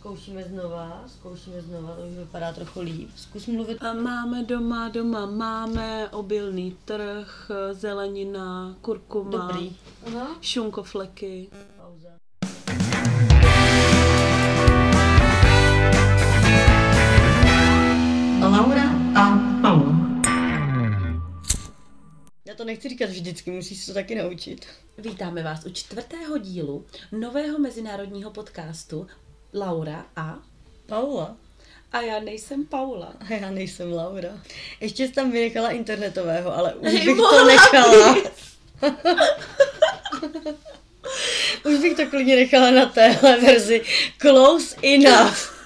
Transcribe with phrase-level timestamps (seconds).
[0.00, 3.10] Zkoušíme znova, zkoušíme znova, to už vypadá trochu líp.
[3.16, 3.82] Zkus mluvit.
[3.82, 9.76] A máme doma, doma máme obilný trh, zelenina, kurkuma, Dobrý.
[10.06, 10.28] Aha.
[10.40, 11.48] šunkofleky.
[11.76, 12.08] Pauza.
[18.40, 18.84] Laura
[19.16, 19.92] a Paula.
[22.44, 24.66] Já to nechci říkat vždycky, musíš se to taky naučit.
[24.98, 29.06] Vítáme vás u čtvrtého dílu nového mezinárodního podcastu
[29.54, 30.38] Laura a...
[30.86, 31.36] Paula.
[31.92, 33.12] A já nejsem Paula.
[33.20, 34.28] A já nejsem Laura.
[34.80, 38.16] Ještě jsi tam vynechala internetového, ale už Hej, bych to nechala.
[41.64, 43.82] už bych to klidně nechala na téhle verzi.
[44.18, 45.60] Close enough.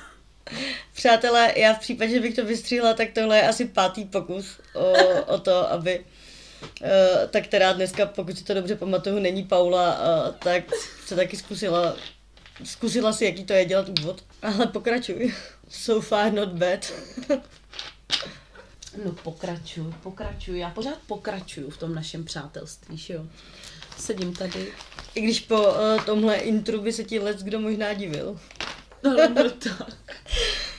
[0.94, 4.92] Přátelé, já v případě, že bych to vystříhla, tak tohle je asi pátý pokus o,
[5.34, 6.88] o to, aby uh,
[7.30, 10.64] ta, která dneska, pokud si to dobře pamatuju, není Paula, uh, tak
[11.06, 11.96] se taky zkusila,
[12.64, 14.24] zkusila si, jaký to je dělat úvod.
[14.42, 15.34] Ale pokračuj.
[15.68, 16.92] So far not bad.
[19.04, 20.58] No pokračuju, pokračuju.
[20.58, 23.26] Já pořád pokračuju v tom našem přátelství, že jo.
[23.98, 24.72] Sedím tady.
[25.14, 28.40] I když po uh, tomhle intru by se ti let kdo možná divil.
[29.02, 29.96] No, no tak.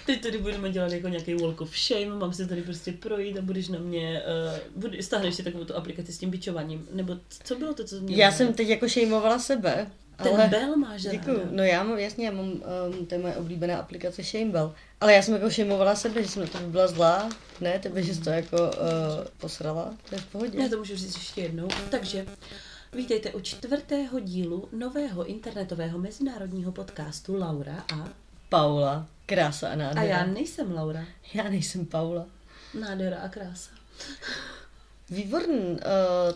[0.05, 3.41] Teď tady budeme dělat jako nějaký walk of shame, mám se tady prostě projít a
[3.41, 7.55] budeš na mě, uh, bude, stáhneš si takovou tu aplikaci s tím bičováním, nebo co
[7.55, 8.21] bylo to, co měla?
[8.21, 9.91] Já jsem teď jako šejmovala sebe.
[10.23, 10.47] Ten ale...
[10.47, 11.37] bell máš Děkuju.
[11.37, 11.49] ráda.
[11.51, 14.73] No já mám, jasně, já mám, um, to je moje oblíbená aplikace Shamebell.
[15.01, 17.29] Ale já jsem jako šejmovala sebe, že jsem na to byla zlá.
[17.61, 18.69] Ne, tebe, že jsi to jako uh,
[19.37, 19.93] posrala.
[20.09, 20.61] To je v pohodě.
[20.61, 21.67] Já to můžu říct ještě jednou.
[21.89, 22.25] Takže
[22.93, 28.07] vítejte u čtvrtého dílu nového internetového mezinárodního podcastu Laura a...
[28.49, 29.07] Paula.
[29.25, 30.07] Krása a A nádhera.
[30.07, 31.05] já nejsem Laura.
[31.33, 32.25] já nejsem Paula.
[32.79, 33.69] Nádhera a krása.
[35.09, 35.55] Výborný.
[35.55, 35.77] Uh,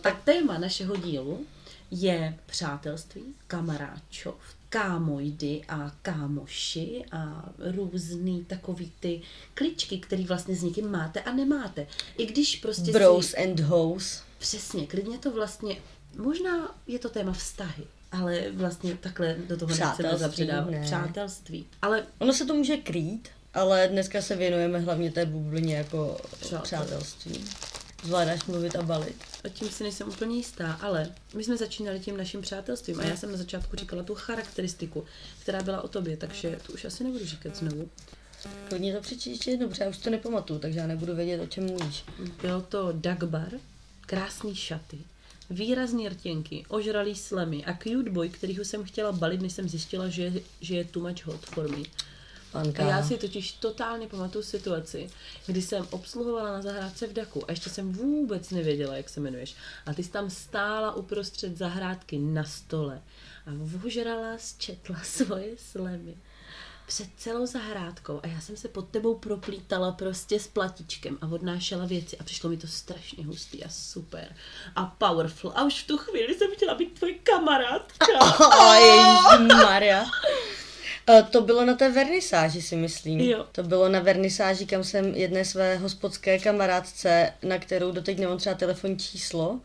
[0.14, 1.46] tak téma našeho dílu
[1.90, 4.34] je přátelství, kamaráčov,
[4.68, 9.20] kámojdy a kámoši a různý takový ty
[9.54, 11.86] kličky, který vlastně s někým máte a nemáte.
[12.18, 13.36] I když prostě bros si...
[13.36, 14.22] and hoes.
[14.38, 15.76] Přesně, klidně to vlastně,
[16.18, 20.70] možná je to téma vztahy, ale vlastně takhle do toho nechceme Přátelství, zapředávat.
[20.70, 20.82] ne.
[20.84, 21.66] Přátelství.
[21.82, 26.60] Ale Ono se to může krýt, ale dneska se věnujeme hlavně té bublině jako Přátel.
[26.62, 27.44] přátelství.
[28.04, 29.16] Zvládáš mluvit a balit.
[29.44, 33.16] A tím si nejsem úplně jistá, ale my jsme začínali tím naším přátelstvím a já
[33.16, 35.04] jsem na začátku říkala tu charakteristiku,
[35.42, 37.88] která byla o tobě, takže tu už asi nebudu říkat znovu.
[38.68, 41.46] Klidně to přečti ještě jednou, protože já už to nepamatuju, takže já nebudu vědět, o
[41.46, 42.04] čem mluvíš.
[42.42, 43.48] Byl to Dagbar,
[44.00, 44.98] krásný šaty,
[45.50, 50.22] výrazný rtěnky, ožralý slemy a cute boy, kterýho jsem chtěla balit, než jsem zjistila, že,
[50.22, 51.82] je- že je too much hot for me.
[52.52, 52.84] Panka.
[52.84, 55.10] A já si totiž totálně pamatuju situaci,
[55.46, 59.54] kdy jsem obsluhovala na zahrádce v Daku a ještě jsem vůbec nevěděla, jak se jmenuješ.
[59.86, 63.02] A ty jsi tam stála uprostřed zahrádky na stole
[63.46, 63.50] a
[63.86, 66.16] ožrala zčetla svoje slemy
[66.86, 71.86] před celou zahrádkou a já jsem se pod tebou proplítala prostě s platičkem a odnášela
[71.86, 74.36] věci a přišlo mi to strašně hustý a super
[74.76, 78.06] a powerful a už v tu chvíli jsem chtěla být tvoje kamarádka.
[78.40, 80.04] Oh, Maria.
[81.30, 83.20] To bylo na té vernisáži, si myslím.
[83.20, 83.46] Jo.
[83.52, 88.54] To bylo na vernisáži, kam jsem jedné své hospodské kamarádce, na kterou doteď nemám třeba
[88.54, 89.60] telefonní číslo,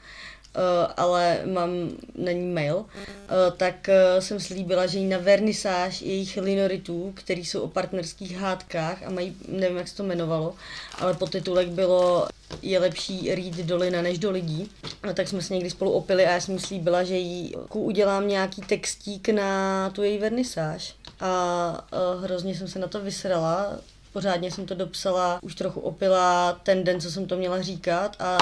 [0.55, 0.59] eh,
[0.97, 1.69] ale mám
[2.15, 7.45] na ní mail, eh, tak eh, jsem slíbila, že jí na vernisáž jejich linoritů, který
[7.45, 10.55] jsou o partnerských hádkách a mají, nevím, jak se to jmenovalo,
[10.99, 12.27] ale podtitulek bylo
[12.61, 14.71] je lepší rýt do lina než do lidí.
[15.05, 18.61] No, tak jsme se někdy spolu opili a já jsem slíbila, že jí udělám nějaký
[18.61, 20.95] textík na tu její vernisáž.
[21.19, 23.79] A uh, hrozně jsem se na to vysrala,
[24.13, 28.37] pořádně jsem to dopsala, už trochu opila ten den, co jsem to měla říkat a,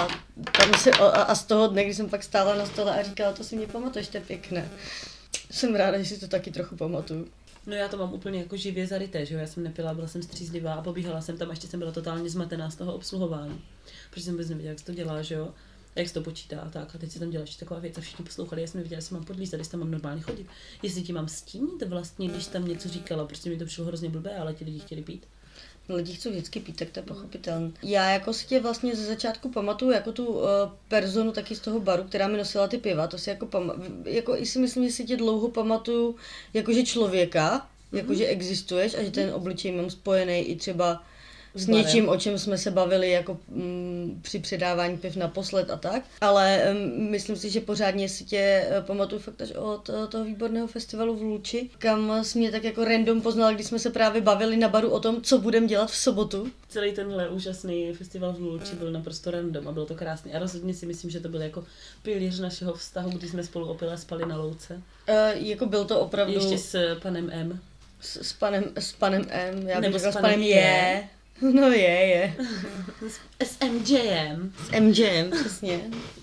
[0.57, 3.33] tam se, a, a z toho dne, kdy jsem pak stála na stole a říkala,
[3.33, 4.69] to si mě pamatuješ, to je pěkné.
[5.51, 7.27] Jsem ráda, že si to taky trochu pamatuju.
[7.65, 10.23] No já to mám úplně jako živě zaryté, že jo, já jsem nepila, byla jsem
[10.23, 13.61] střízlivá a pobíhala jsem tam ještě jsem byla totálně zmatená z toho obsluhování.
[14.09, 15.53] Protože jsem vůbec nevěděla, jak se to dělá, že jo,
[15.95, 16.95] jak se to počítá a tak.
[16.95, 19.23] A teď si tam děláš taková věc a všichni poslouchali, já jsem nevěděla, jestli mám
[19.25, 20.47] podlízat, jestli tam mám normálně chodit,
[20.83, 24.37] jestli ti mám stínit vlastně, když tam něco říkala, prostě mi to přišlo hrozně blbé,
[24.37, 25.23] ale ti lidi chtěli pít.
[25.89, 27.71] Lidi chcou vždycky pít, tak to je pochopitelné.
[27.83, 30.41] Já jako si tě vlastně ze začátku pamatuju jako tu uh,
[30.87, 33.75] personu taky z toho baru, která mi nosila ty piva, to si jako, pama-
[34.05, 36.15] jako i si myslím, že si tě dlouho pamatuju
[36.53, 37.99] jakože člověka, Mhm.
[38.01, 41.03] jakože existuješ a že ten obličej mám spojený i třeba
[41.55, 41.81] s barem.
[41.85, 46.03] něčím, o čem jsme se bavili jako mm, při předávání piv naposled a tak.
[46.21, 50.25] Ale um, myslím si, že pořádně si tě uh, pamatuju fakt až od uh, toho
[50.25, 54.21] výborného festivalu v Luči, kam jsi mě tak jako random poznala, když jsme se právě
[54.21, 56.47] bavili na baru o tom, co budeme dělat v sobotu.
[56.69, 60.33] Celý tenhle úžasný festival v Lulči byl naprosto random a bylo to krásný.
[60.33, 61.63] A rozhodně si myslím, že to byl jako
[62.03, 64.73] pilíř našeho vztahu, kdy jsme spolu opila spali na louce.
[65.09, 66.33] Uh, jako byl to opravdu...
[66.33, 67.59] Ještě s panem M.
[68.01, 70.55] S, s, panem, s panem M, já bych Nebo řekla s s panem panem je.
[70.55, 71.03] je.
[71.53, 72.35] No je, je.
[73.43, 74.53] S MJem.
[74.57, 75.81] S MJem, přesně.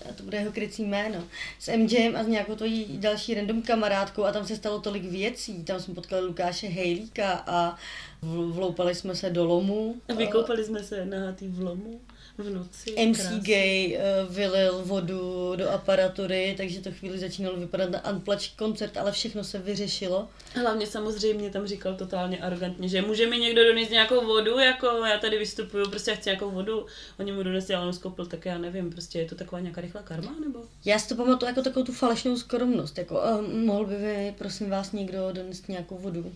[0.09, 1.23] A to bude jeho krycí jméno.
[1.59, 5.63] S MJem a s nějakou tvojí další random kamarádkou a tam se stalo tolik věcí.
[5.63, 7.77] Tam jsme potkali Lukáše Hejlíka a
[8.21, 9.95] vloupali jsme se do lomu.
[10.09, 11.99] A vykoupali jsme se nahatý v lomu
[12.37, 13.07] v noci.
[13.07, 13.39] MC krásně.
[13.39, 19.11] Gay uh, vylil vodu do aparatury, takže to chvíli začínalo vypadat na Unplugged koncert, ale
[19.11, 20.27] všechno se vyřešilo.
[20.55, 25.17] Hlavně samozřejmě tam říkal totálně arrogantně, že může mi někdo donést nějakou vodu, jako já
[25.17, 26.85] tady vystupuju, prostě já chci nějakou vodu,
[27.19, 30.01] oni mu donesli, ale on skoupil, tak já nevím, prostě je to taková nějaká rychlá
[30.01, 30.59] karma, nebo?
[30.85, 34.69] Já si to pamatuju jako takovou tu falešnou skromnost, jako uh, mohl by mi, prosím
[34.69, 36.31] vás, někdo donést nějakou vodu.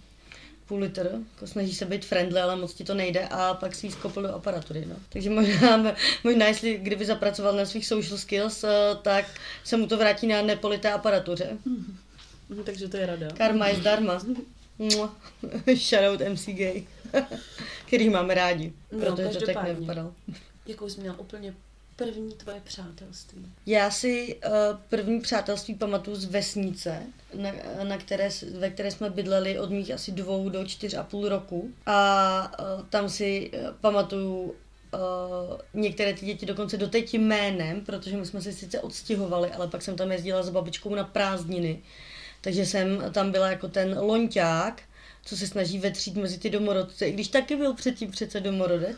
[0.68, 3.88] Půl litr, jako snaží se být friendly, ale moc ti to nejde a pak si
[3.88, 4.86] ji skopil do aparatury.
[4.86, 4.96] No.
[5.10, 8.70] Takže možná, možná, jestli kdyby zapracoval na svých social skills, uh,
[9.02, 9.26] tak
[9.64, 11.58] se mu to vrátí na nepolité aparatuře.
[11.66, 11.98] Hm,
[12.66, 13.28] takže to je rada.
[13.38, 14.22] Karma je zdarma.
[15.76, 16.88] Shoutout MC Gay,
[17.86, 20.14] který máme rádi, No, protože to tak nevypadal.
[20.68, 21.54] Jakou jsi měla úplně
[21.96, 23.46] první tvoje přátelství?
[23.66, 24.52] Já si uh,
[24.90, 27.04] první přátelství pamatuju z vesnice,
[27.34, 27.52] na,
[27.84, 31.70] na které, ve které jsme bydleli od mých asi dvou do čtyř a půl roku.
[31.86, 34.52] A uh, tam si uh, pamatuju uh,
[35.74, 39.96] některé ty děti dokonce doteď jménem, protože my jsme se sice odstěhovali, ale pak jsem
[39.96, 41.82] tam jezdila s babičkou na prázdniny.
[42.42, 44.82] Takže jsem tam byla jako ten loňťák,
[45.26, 48.98] co se snaží vetřít mezi ty domorodce, i když taky byl předtím přece domorodec.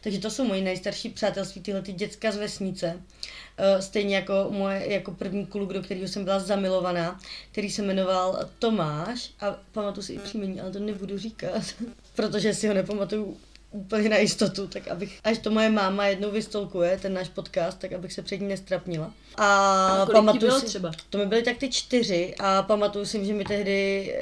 [0.00, 3.02] Takže to jsou moje nejstarší přátelství, tyhle ty děcka z vesnice.
[3.56, 7.20] Eh, Stejně jako moje jako první kluk, do kterého jsem byla zamilovaná,
[7.52, 11.62] který se jmenoval Tomáš a pamatuju si i příjmení, ale to nebudu říkat,
[12.14, 13.36] protože si ho nepamatuju
[13.70, 17.92] úplně na jistotu, tak abych, až to moje máma jednou vystolkuje, ten náš podcast, tak
[17.92, 19.12] abych se před ní nestrapnila.
[19.36, 20.92] A, A pamatuju si, třeba?
[21.10, 24.14] to mi byly tak ty čtyři a pamatuju si, že mi tehdy,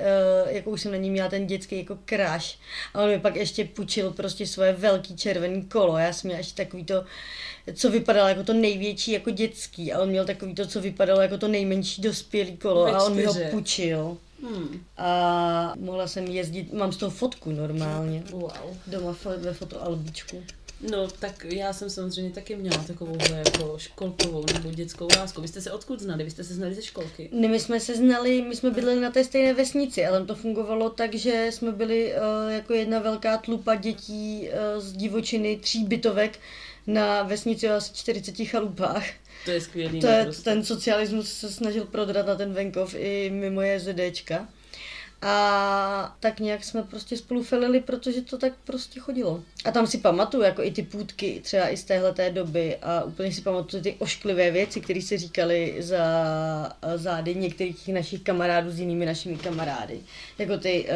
[0.47, 2.59] uh, jako už jsem na ní měla ten dětský jako crush
[2.95, 5.99] a on mi pak ještě půjčil prostě svoje velký červený kolo.
[5.99, 7.05] Já jsem měla ještě takový to,
[7.75, 11.39] co vypadalo jako to největší jako dětský a on měl takový to, co vypadalo jako
[11.39, 13.51] to nejmenší dospělý kolo Ve a on mi ho čtyři.
[13.51, 14.17] půjčil.
[14.43, 14.81] Hmm.
[14.97, 18.53] A mohla jsem jezdit, mám z toho fotku normálně, Wow.
[18.87, 20.43] doma ve fotoalbičku.
[20.91, 25.41] No, tak já jsem samozřejmě taky měla takovou jako školkovou nebo dětskou lásku.
[25.41, 26.25] Vy jste se odkud znali?
[26.25, 27.29] Vy jste se znali ze školky?
[27.33, 30.91] Ne, my jsme se znali, my jsme bydleli na té stejné vesnici, ale to fungovalo
[30.91, 36.39] tak, že jsme byli uh, jako jedna velká tlupa dětí uh, z divočiny tří bytovek
[36.87, 39.05] na vesnici o asi 40 chalupách.
[39.47, 40.01] To je skvělý.
[40.01, 40.43] To je, naprosto.
[40.43, 44.49] ten socialismus se snažil prodrat na ten venkov i mimo JZDčka.
[45.23, 49.43] A tak nějak jsme prostě spolu felili, protože to tak prostě chodilo.
[49.67, 53.33] A tam si pamatuju, jako i ty půdky, třeba i z téhle doby a úplně
[53.33, 55.99] si pamatuju ty ošklivé věci, které se říkaly za
[56.97, 60.01] zády některých našich kamarádů s jinými našimi kamarády.
[60.39, 60.89] Jako ty,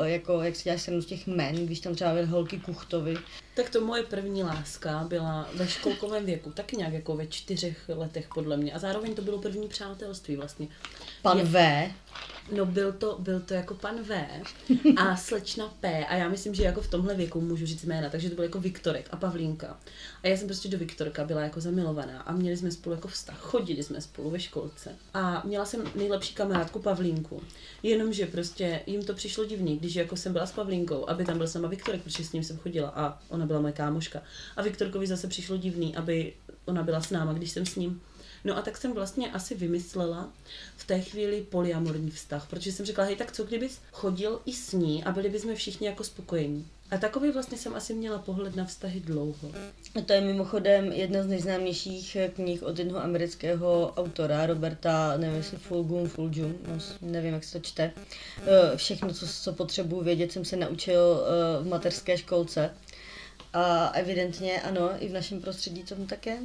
[0.00, 3.16] uh, jako, jak si děláš z těch men, když tam třeba byly holky Kuchtovi.
[3.54, 8.28] Tak to moje první láska byla ve školkovém věku, taky nějak jako ve čtyřech letech
[8.34, 8.72] podle mě.
[8.72, 10.68] A zároveň to bylo první přátelství vlastně.
[11.22, 11.90] Pan Je- V.
[12.56, 14.24] No byl to, byl to jako pan V
[14.96, 18.28] a slečna P a já myslím, že jako v tomhle věku můžu říct jména, takže
[18.28, 19.76] to byl jako Viktorek a Pavlínka.
[20.22, 23.38] A já jsem prostě do Viktorka byla jako zamilovaná a měli jsme spolu jako vztah,
[23.38, 24.96] chodili jsme spolu ve školce.
[25.14, 27.42] A měla jsem nejlepší kamarádku Pavlínku,
[27.82, 31.48] jenomže prostě jim to přišlo divný, když jako jsem byla s Pavlínkou, aby tam byl
[31.48, 34.22] sama Viktorek, protože s ním jsem chodila a ona byla moje kámoška.
[34.56, 36.32] A Viktorkovi zase přišlo divný, aby
[36.64, 38.00] ona byla s náma, když jsem s ním.
[38.44, 40.32] No a tak jsem vlastně asi vymyslela
[40.76, 44.72] v té chvíli polyamorní vztah, protože jsem řekla, hej, tak co kdybys chodil i s
[44.72, 46.66] ní a byli bychom všichni jako spokojení.
[46.90, 49.50] A takový vlastně jsem asi měla pohled na vztahy dlouho.
[49.98, 55.36] A To je mimochodem jedna z nejznámějších eh, knih od jednoho amerického autora, Roberta, nevím
[55.36, 57.92] jestli Fulgum, Fulgum, no, nevím, jak se to čte.
[58.46, 62.70] Eh, Všechno, co, co potřebuji vědět, jsem se naučil eh, v mateřské školce.
[63.52, 66.36] A evidentně ano, i v našem prostředí tomu také.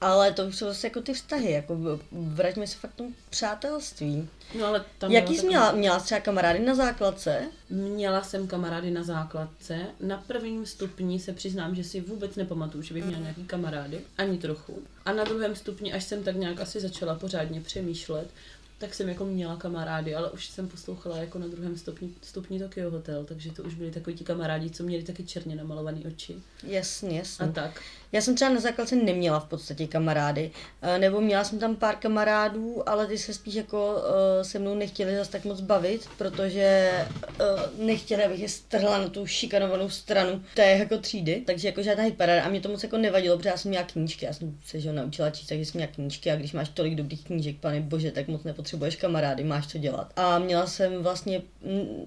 [0.00, 1.76] Ale to už jsou zase jako ty vztahy, jako
[2.12, 4.28] vraťme se fakt k tomu přátelství.
[4.58, 5.72] No ale tam Jaký jsi měla?
[5.72, 7.42] Měla jsi třeba kamarády na základce?
[7.70, 9.86] Měla jsem kamarády na základce.
[10.00, 14.00] Na prvním stupni se přiznám, že si vůbec nepamatuju, že bych měla nějaký kamarády.
[14.18, 14.82] Ani trochu.
[15.04, 18.28] A na druhém stupni, až jsem tak nějak asi začala pořádně přemýšlet,
[18.78, 22.90] tak jsem jako měla kamarády, ale už jsem poslouchala jako na druhém stupni, stupni Tokyo
[22.90, 26.36] Hotel, takže to už byli takoví ti kamarádi, co měli taky černě namalované oči.
[26.62, 27.46] Jasně, jasně.
[27.46, 27.82] A tak.
[28.14, 30.50] Já jsem třeba na základce neměla v podstatě kamarády,
[30.82, 34.74] eh, nebo měla jsem tam pár kamarádů, ale ty se spíš jako uh, se mnou
[34.74, 36.92] nechtěli zase tak moc bavit, protože
[37.40, 42.04] uh, nechtěli, abych je strhla na tu šikanovanou stranu té jako třídy, takže jako žádná
[42.04, 44.80] hitparáda a mě to moc jako nevadilo, protože já jsem měla knížky, já jsem se
[44.80, 48.10] že naučila číst, takže jsem měla knížky a když máš tolik dobrých knížek, pane bože,
[48.10, 50.12] tak moc nepotřebuješ potřebuješ kamarády, máš co dělat.
[50.16, 52.04] A měla jsem vlastně, mm,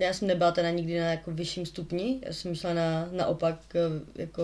[0.00, 4.22] já jsem nebyla teda nikdy na jako vyšším stupni, já jsem šla na, naopak eh,
[4.22, 4.42] jako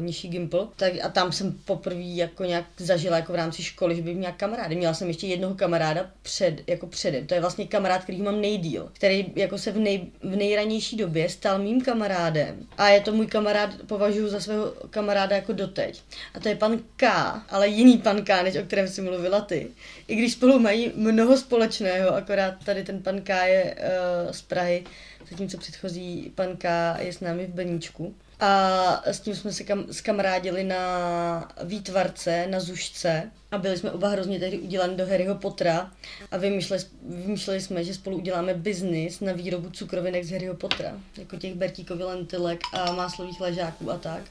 [0.00, 4.02] nižší gimpl, tak a tam jsem poprvé jako nějak zažila jako v rámci školy, že
[4.02, 4.76] bych měla kamarády.
[4.76, 7.26] Měla jsem ještě jednoho kamaráda před, jako předem.
[7.26, 11.28] To je vlastně kamarád, který mám nejdíl, který jako se v, nej, v nejranější době
[11.28, 12.66] stal mým kamarádem.
[12.78, 16.02] A je to můj kamarád, považuji za svého kamaráda jako doteď.
[16.34, 17.08] A to je pan K,
[17.50, 19.68] ale jiný pan K, než o kterém jsi mluvila ty.
[20.08, 24.84] I když spolu mají mnoho společného, akorát tady ten pan K je uh, z Prahy,
[25.30, 28.14] zatímco předchozí pan K je s námi v Beníčku.
[28.40, 34.08] A s tím jsme se kam, skamarádili na výtvarce, na zušce a byli jsme oba
[34.08, 35.90] hrozně tehdy udělaní do Harryho Pottera
[36.30, 41.36] a vymýšleli, vymýšleli jsme, že spolu uděláme biznis na výrobu cukrovinek z Harryho Pottera, jako
[41.36, 44.22] těch bertíkových lentilek a máslových ležáků a tak.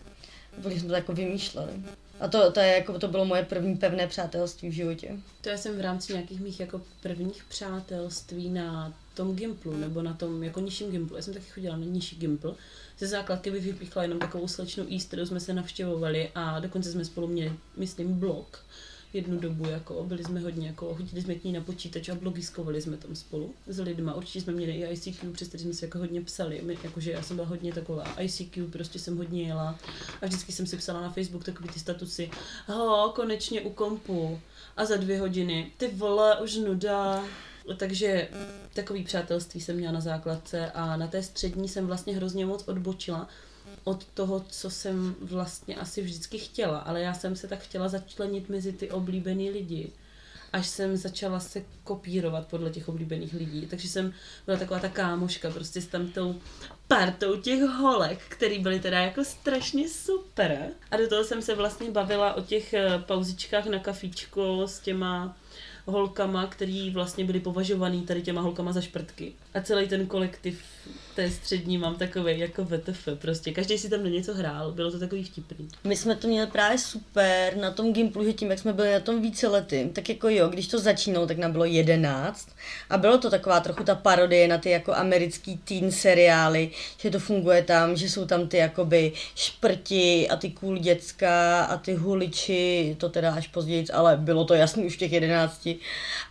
[0.58, 1.74] Byli jsme to jako vymýšleli.
[2.20, 5.12] A to, to, je jako, to bylo moje první pevné přátelství v životě.
[5.42, 10.14] To já jsem v rámci nějakých mých jako prvních přátelství na tom Gimplu, nebo na
[10.14, 11.16] tom jako nižším Gimplu.
[11.16, 12.56] Já jsem taky chodila na nižší Gimpl.
[13.00, 17.06] Ze základky bych vypíchla jenom takovou slečnou East, kterou jsme se navštěvovali a dokonce jsme
[17.06, 18.66] spolu měli, myslím, blog
[19.14, 22.82] jednu dobu, jako byli jsme hodně, jako chodili jsme k ní na počítač a blogiskovali
[22.82, 24.14] jsme tam spolu s lidma.
[24.14, 26.62] Určitě jsme měli i ICQ, přes který jsme si jako hodně psali.
[26.64, 29.80] My, jakože já jsem byla hodně taková ICQ, prostě jsem hodně jela
[30.22, 32.32] a vždycky jsem si psala na Facebook takový ty statusy.
[32.68, 34.40] Ho, konečně u kompu.
[34.78, 37.24] A za dvě hodiny, ty vole, už nuda.
[37.78, 38.28] Takže
[38.74, 43.28] takový přátelství jsem měla na základce a na té střední jsem vlastně hrozně moc odbočila
[43.84, 48.50] od toho, co jsem vlastně asi vždycky chtěla, ale já jsem se tak chtěla začlenit
[48.50, 49.92] mezi ty oblíbený lidi,
[50.54, 53.68] až jsem začala se kopírovat podle těch oblíbených lidí.
[53.70, 54.14] Takže jsem
[54.46, 56.36] byla taková ta kámoška prostě s tam tou
[56.88, 60.70] partou těch holek, který byly teda jako strašně super.
[60.92, 65.38] A do toho jsem se vlastně bavila o těch eh, pauzičkách na kafičku s těma
[65.86, 69.34] holkama, který vlastně byly považovaný tady těma holkama za šprtky.
[69.54, 70.62] A celý ten kolektiv
[71.16, 73.52] té střední mám takový jako VTF, prostě.
[73.52, 75.68] Každý si tam na něco hrál, bylo to takový vtipný.
[75.84, 79.00] My jsme to měli právě super na tom Gimplu, že tím, jak jsme byli na
[79.00, 82.48] tom více lety, tak jako jo, když to začínalo, tak nám bylo jedenáct.
[82.90, 87.20] A bylo to taková trochu ta parodie na ty jako americký teen seriály, že to
[87.20, 92.96] funguje tam, že jsou tam ty jakoby šprti a ty cool děcka a ty huliči,
[93.00, 95.80] to teda až později, ale bylo to jasný už v těch jedenácti.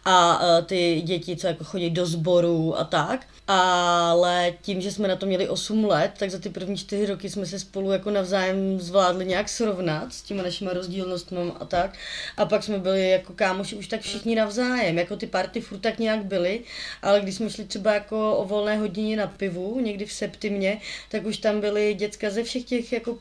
[0.04, 3.11] A uh, ty děti, co jako chodí do sboru a tak
[3.48, 7.30] ale tím, že jsme na to měli 8 let, tak za ty první 4 roky
[7.30, 11.94] jsme se spolu jako navzájem zvládli nějak srovnat s těma našimi rozdílnostmi a tak.
[12.36, 15.98] A pak jsme byli jako kámoši už tak všichni navzájem, jako ty party furt tak
[15.98, 16.60] nějak byly,
[17.02, 21.26] ale když jsme šli třeba jako o volné hodině na pivu, někdy v septimě, tak
[21.26, 23.18] už tam byly děcka ze všech těch jako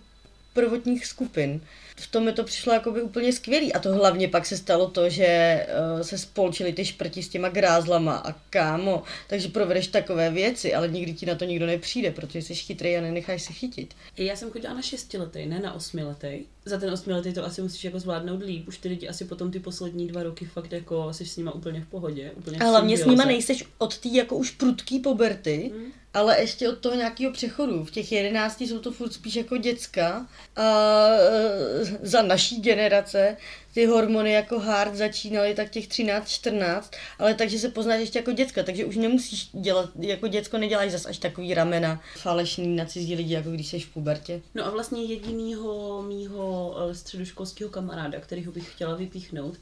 [0.53, 1.61] prvotních skupin
[1.95, 3.73] v tom mi to přišlo jako by úplně skvělý.
[3.73, 5.61] A to hlavně pak se stalo to, že
[5.95, 10.87] uh, se spolčili ty šprti s těma grázlama a kámo, takže provedeš takové věci, ale
[10.87, 13.93] nikdy ti na to nikdo nepřijde, protože jsi chytrý a nenecháš se chytit.
[14.17, 16.27] Já jsem chodila na šestiletý, ne na osmiletý.
[16.65, 18.67] Za ten osmiletý to asi musíš jako zvládnout líp.
[18.67, 21.81] Už ty lidi asi potom ty poslední dva roky fakt jako jsi s nima úplně
[21.81, 22.31] v pohodě.
[22.35, 26.69] Úplně a hlavně s nima nejseš od té jako už prudký poberty, hmm ale ještě
[26.69, 27.85] od toho nějakého přechodu.
[27.85, 33.37] V těch jedenácti jsou to furt spíš jako děcka a e, za naší generace
[33.73, 36.81] ty hormony jako hard začínaly tak těch 13-14,
[37.19, 41.05] ale takže se poznáš ještě jako děcka, takže už nemusíš dělat, jako děcko neděláš zas
[41.05, 44.41] až takový ramena falešný na cizí lidi, jako když jsi v pubertě.
[44.55, 49.57] No a vlastně jedinýho mýho e, středoškolského kamaráda, kterýho bych chtěla vypíchnout,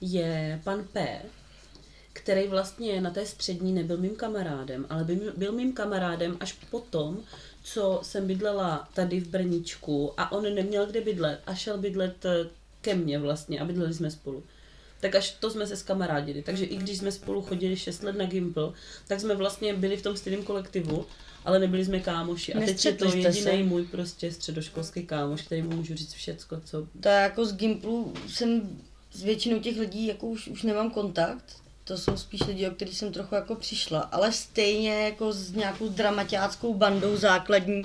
[0.00, 1.22] je pan P,
[2.14, 7.22] který vlastně na té střední nebyl mým kamarádem, ale by byl mým kamarádem až potom,
[7.62, 12.48] co jsem bydlela tady v Brničku a on neměl kde bydlet a šel bydlet eh,
[12.80, 14.42] ke mně vlastně a bydleli jsme spolu.
[15.00, 16.42] Tak až to jsme se skamarádili.
[16.42, 18.72] Takže i když jsme spolu chodili 6 let na Gimple,
[19.08, 21.06] tak jsme vlastně byli v tom stejném kolektivu,
[21.44, 22.54] ale nebyli jsme kámoši.
[22.54, 26.86] A teď je to jediný můj prostě středoškolský kámoš, který mu můžu říct všecko, co...
[27.00, 28.78] To jako z Gimplu jsem
[29.12, 32.98] s většinou těch lidí jako už, už nemám kontakt, to jsou spíš lidi, o kterých
[32.98, 37.82] jsem trochu jako přišla, ale stejně jako s nějakou dramaťáckou bandou základní,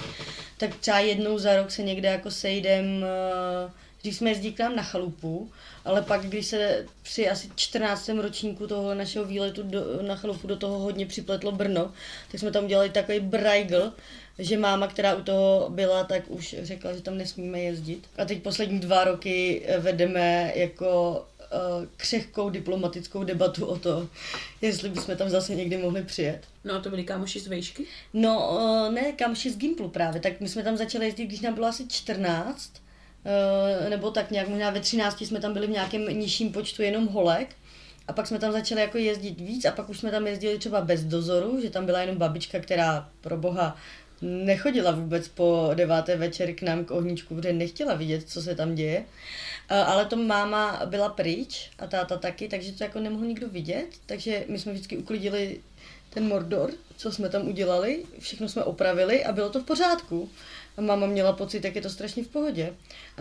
[0.57, 4.75] tak třeba jednou za rok se někde jako sejdem, eh, když jsme jezdili k nám
[4.75, 5.51] na chalupu,
[5.85, 8.21] ale pak, když se při asi 14.
[8.21, 11.91] ročníku toho našeho výletu do, na chalupu do toho hodně připletlo Brno,
[12.31, 13.93] tak jsme tam dělali takový brajgl,
[14.39, 18.07] že máma, která u toho byla, tak už řekla, že tam nesmíme jezdit.
[18.17, 21.25] A teď poslední dva roky vedeme jako
[21.97, 24.07] křehkou diplomatickou debatu o to,
[24.61, 26.47] jestli bychom tam zase někdy mohli přijet.
[26.63, 27.85] No a to byli kámoši z vejšky?
[28.13, 30.21] No, uh, ne, kámoši z Gimplu právě.
[30.21, 32.73] Tak my jsme tam začali jezdit, když nám bylo asi 14,
[33.83, 37.07] uh, nebo tak nějak, možná ve 13 jsme tam byli v nějakém nižším počtu jenom
[37.07, 37.55] holek.
[38.07, 40.81] A pak jsme tam začali jako jezdit víc a pak už jsme tam jezdili třeba
[40.81, 43.77] bez dozoru, že tam byla jenom babička, která pro boha
[44.21, 48.75] nechodila vůbec po deváté večer k nám k ohníčku, protože nechtěla vidět, co se tam
[48.75, 49.05] děje.
[49.69, 54.45] Ale to máma byla pryč a táta taky, takže to jako nemohl nikdo vidět, takže
[54.47, 55.59] my jsme vždycky uklidili
[56.09, 60.29] ten Mordor, co jsme tam udělali, všechno jsme opravili a bylo to v pořádku.
[60.77, 62.73] A máma měla pocit, jak je to strašně v pohodě.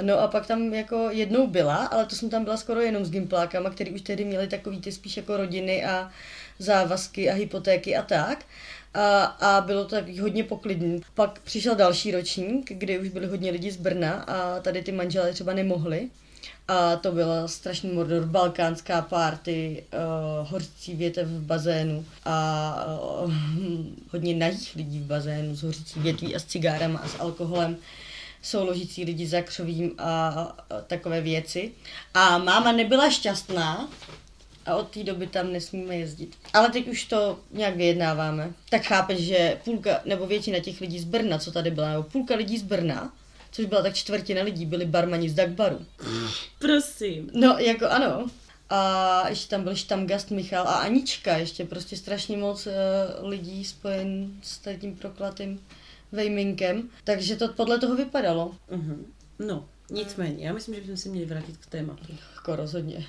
[0.03, 3.11] No a pak tam jako jednou byla, ale to jsem tam byla skoro jenom s
[3.11, 6.11] gimplákama, který už tehdy měli takový ty spíš jako rodiny a
[6.59, 8.45] závazky a hypotéky a tak.
[8.99, 11.01] A, a bylo to takový hodně poklidný.
[11.15, 15.33] Pak přišel další ročník, kdy už byli hodně lidi z Brna a tady ty manželé
[15.33, 16.09] třeba nemohli.
[16.69, 22.75] A to byla strašný mordor, balkánská party, uh, hořící větev v bazénu a
[23.25, 23.33] uh,
[24.13, 27.77] hodně nahých lidí v bazénu s hořící větví a s cigárama a s alkoholem
[28.43, 30.55] souložící lidi za křovím a, a
[30.87, 31.73] takové věci.
[32.15, 33.89] A máma nebyla šťastná,
[34.69, 36.37] a od té doby tam nesmíme jezdit.
[36.53, 38.53] Ale teď už to nějak vyjednáváme.
[38.71, 42.35] Tak chápeš, že půlka, nebo většina těch lidí z Brna, co tady byla, nebo půlka
[42.35, 43.13] lidí z Brna,
[43.53, 45.87] což byla tak čtvrtina lidí, byli barmani z Dagbaru.
[46.59, 47.31] Prosím.
[47.35, 48.27] No, jako ano.
[48.71, 52.73] A ještě tam byl Štamgast Michal a Anička, ještě prostě strašně moc uh,
[53.29, 55.61] lidí spojen s tím proklatým
[56.13, 56.89] vejminkem.
[57.05, 58.55] Takže to podle toho vypadalo.
[58.71, 58.97] Uh-huh.
[59.39, 62.15] No, nicméně, já myslím, že bychom se měli vrátit k tématu.
[62.35, 63.07] Jako rozhodně.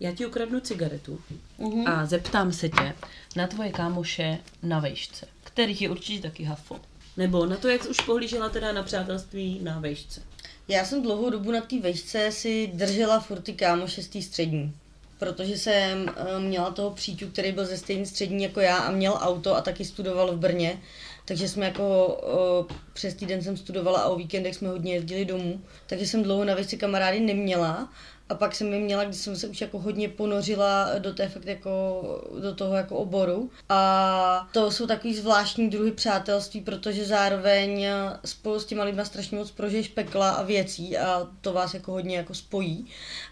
[0.00, 1.20] Já ti ukradnu cigaretu
[1.58, 1.92] uh-huh.
[1.92, 2.94] a zeptám se tě
[3.36, 6.80] na tvoje kámoše na vejšce, kterých je určitě taky hafo.
[7.16, 10.22] Nebo na to, jak už pohlížela teda na přátelství na vejšce.
[10.68, 14.74] Já jsem dlouhou dobu na té vejšce si držela furt ty kámoše z té střední.
[15.18, 19.18] Protože jsem uh, měla toho příťu, který byl ze stejné střední jako já a měl
[19.20, 20.80] auto a taky studoval v Brně.
[21.24, 25.60] Takže jsme jako uh, přes týden jsem studovala a o víkendech jsme hodně jezdili domů.
[25.86, 27.92] Takže jsem dlouho na vejšce kamarády neměla
[28.28, 31.46] a pak jsem je měla, když jsem se už jako hodně ponořila do té fakt
[31.46, 32.02] jako,
[32.42, 33.50] do toho jako oboru.
[33.68, 37.86] A to jsou takový zvláštní druhy přátelství, protože zároveň
[38.24, 42.16] spolu s těma lidma strašně moc prožiješ pekla a věcí a to vás jako hodně
[42.16, 42.86] jako spojí.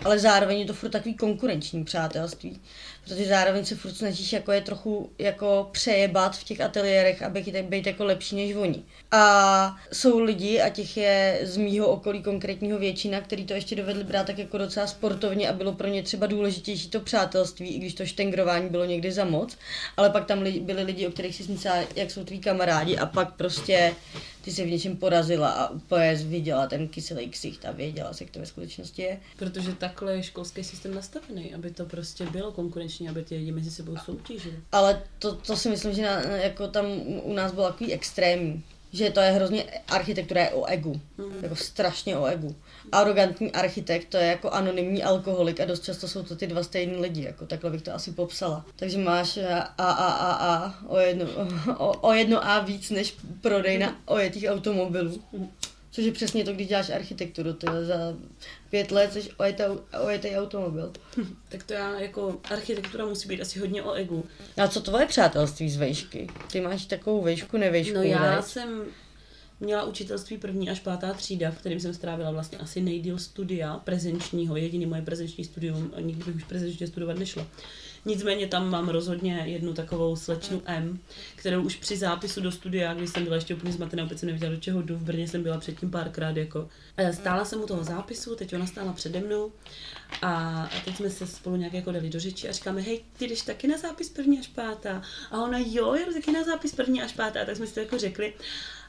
[0.04, 2.61] Ale zároveň je to furt takový konkurenční přátelství
[3.06, 7.87] protože zároveň se furt snažíš jako je trochu jako přejebat v těch ateliérech, aby být
[7.87, 8.82] jako lepší než oni.
[9.12, 14.04] A jsou lidi, a těch je z mýho okolí konkrétního většina, který to ještě dovedli
[14.04, 17.94] brát tak jako docela sportovně a bylo pro ně třeba důležitější to přátelství, i když
[17.94, 19.59] to štengrování bylo někdy za moc,
[19.96, 23.35] ale pak tam byli lidi, o kterých si myslela, jak jsou tví kamarádi a pak
[23.35, 23.94] prostě
[24.42, 28.31] ty se v něčem porazila a úplně viděla ten kyselý ksicht a věděla se, jak
[28.31, 29.20] to ve skutečnosti je.
[29.37, 33.70] Protože takhle je školský systém nastavený, aby to prostě bylo konkurenční, aby ty lidi mezi
[33.70, 34.57] sebou soutěžili.
[34.72, 36.87] Ale to, to si myslím, že na, jako tam
[37.22, 41.33] u nás bylo takový extrémní že to je hrozně, architektura je o egu, mm.
[41.42, 42.57] jako strašně o egu.
[42.92, 46.96] Arrogantní architekt, to je jako anonymní alkoholik a dost často jsou to ty dva stejní
[46.96, 48.66] lidi, jako takhle bych to asi popsala.
[48.77, 51.27] Takže máš a, a, a, a, o jedno,
[51.79, 55.22] o, o jedno A víc než prodejna ojetých automobilů.
[55.90, 57.94] Což je přesně to, když děláš architekturu, to je za
[58.70, 59.31] pět let jsi
[60.05, 60.92] ojetý automobil.
[61.49, 64.25] tak to já jako architektura musí být asi hodně o egu.
[64.57, 66.27] A co tvoje přátelství z vejšky?
[66.53, 68.44] Ty máš takovou vejšku, nevejšku, No já veď?
[68.44, 68.85] jsem
[69.60, 74.56] měla učitelství první až pátá třída, v kterém jsem strávila vlastně asi nejdíl studia prezenčního,
[74.56, 77.46] jediný moje prezenční studium, nikdy bych už prezenčně studovat nešla.
[78.04, 80.98] Nicméně tam mám rozhodně jednu takovou slečnu M,
[81.36, 84.52] kterou už při zápisu do studia, když jsem byla ještě úplně zmatená, opět jsem nevěděla,
[84.52, 86.68] do čeho jdu, v Brně jsem byla předtím párkrát jako.
[87.12, 89.52] Stála jsem u toho zápisu, teď ona stála přede mnou
[90.22, 93.42] a teď jsme se spolu nějak jako dali do řeči a říkáme, hej, ty jdeš
[93.42, 95.02] taky na zápis první až pátá.
[95.30, 97.42] A ona, jo, já jdu taky na zápis první až pátá.
[97.42, 98.34] A tak jsme si to jako řekli.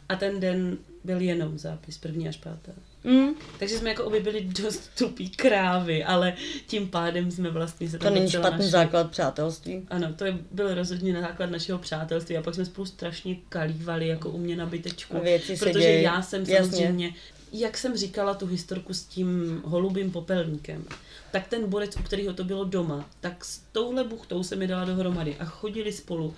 [0.10, 2.72] A ten den byl jenom zápis první až pátá.
[3.04, 3.30] Mm.
[3.60, 6.34] Takže jsme jako obě byli dost tupý krávy, ale
[6.67, 8.70] tím pádem jsme vlastně se To není špatný naši...
[8.70, 9.86] základ přátelství.
[9.89, 14.08] Ano, to je, byl rozhodně na základ našeho přátelství a pak jsme spolu strašně kalívali
[14.08, 15.20] jako u mě na bytečku.
[15.20, 16.02] věci protože děj.
[16.04, 17.20] já jsem samozřejmě, Jasně.
[17.54, 20.86] jak jsem říkala tu historku s tím holubým popelníkem,
[21.32, 24.86] tak ten borec, u kterého to bylo doma, tak s touhle buchtou se mi dala
[24.86, 26.34] dohromady a chodili spolu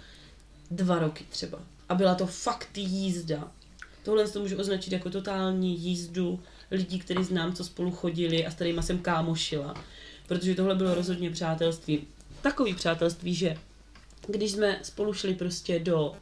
[0.71, 1.59] dva roky třeba.
[1.89, 3.51] A byla to fakt jízda.
[4.03, 6.39] Tohle to můžu označit jako totální jízdu
[6.71, 9.73] lidí, který znám, co spolu chodili a s kterými jsem kámošila.
[10.27, 12.07] Protože tohle bylo rozhodně přátelství.
[12.41, 13.57] Takový přátelství, že
[14.27, 16.15] když jsme spolu šli prostě do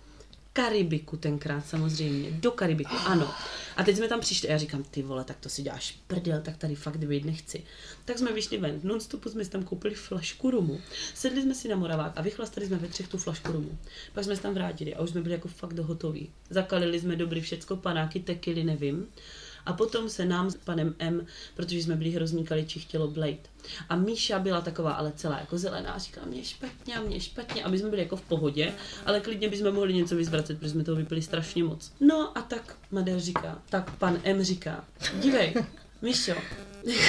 [0.57, 3.33] Karibiku tenkrát samozřejmě, do Karibiku, ano.
[3.75, 6.41] A teď jsme tam přišli a já říkám, ty vole, tak to si děláš prdel,
[6.41, 7.63] tak tady fakt být nechci.
[8.05, 10.81] Tak jsme vyšli ven, nonstopu jsme si tam koupili flašku rumu,
[11.13, 13.77] sedli jsme si na Moravák a vychlastali jsme ve třech tu flašku rumu.
[14.13, 16.29] Pak jsme se tam vrátili a už jsme byli jako fakt hotoví.
[16.49, 19.07] Zakalili jsme dobrý všecko, panáky, tekily, nevím.
[19.67, 21.25] A potom se nám s panem M,
[21.55, 23.37] protože jsme byli hrozní kaliči, chtělo Blade.
[23.89, 27.69] A Míša byla taková ale celá jako zelená, říkala mě špatně a mě špatně a
[27.69, 28.73] my jsme byli jako v pohodě,
[29.05, 31.91] ale klidně bychom mohli něco vyzvracet, protože jsme toho vypili strašně moc.
[31.99, 34.85] No a tak Madel říká, tak pan M říká,
[35.21, 35.53] dívej,
[36.01, 36.33] Míšo,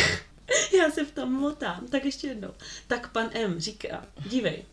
[0.79, 2.51] já se v tom motám, tak ještě jednou.
[2.87, 4.65] Tak pan M říká, dívej,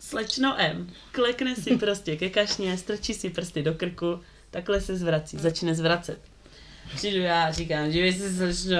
[0.00, 5.36] slečno M, klekne si prostě ke kašně, strčí si prsty do krku, takhle se zvrací,
[5.36, 6.18] začne zvracet.
[6.94, 8.30] Přijdu já, říkám, dívej se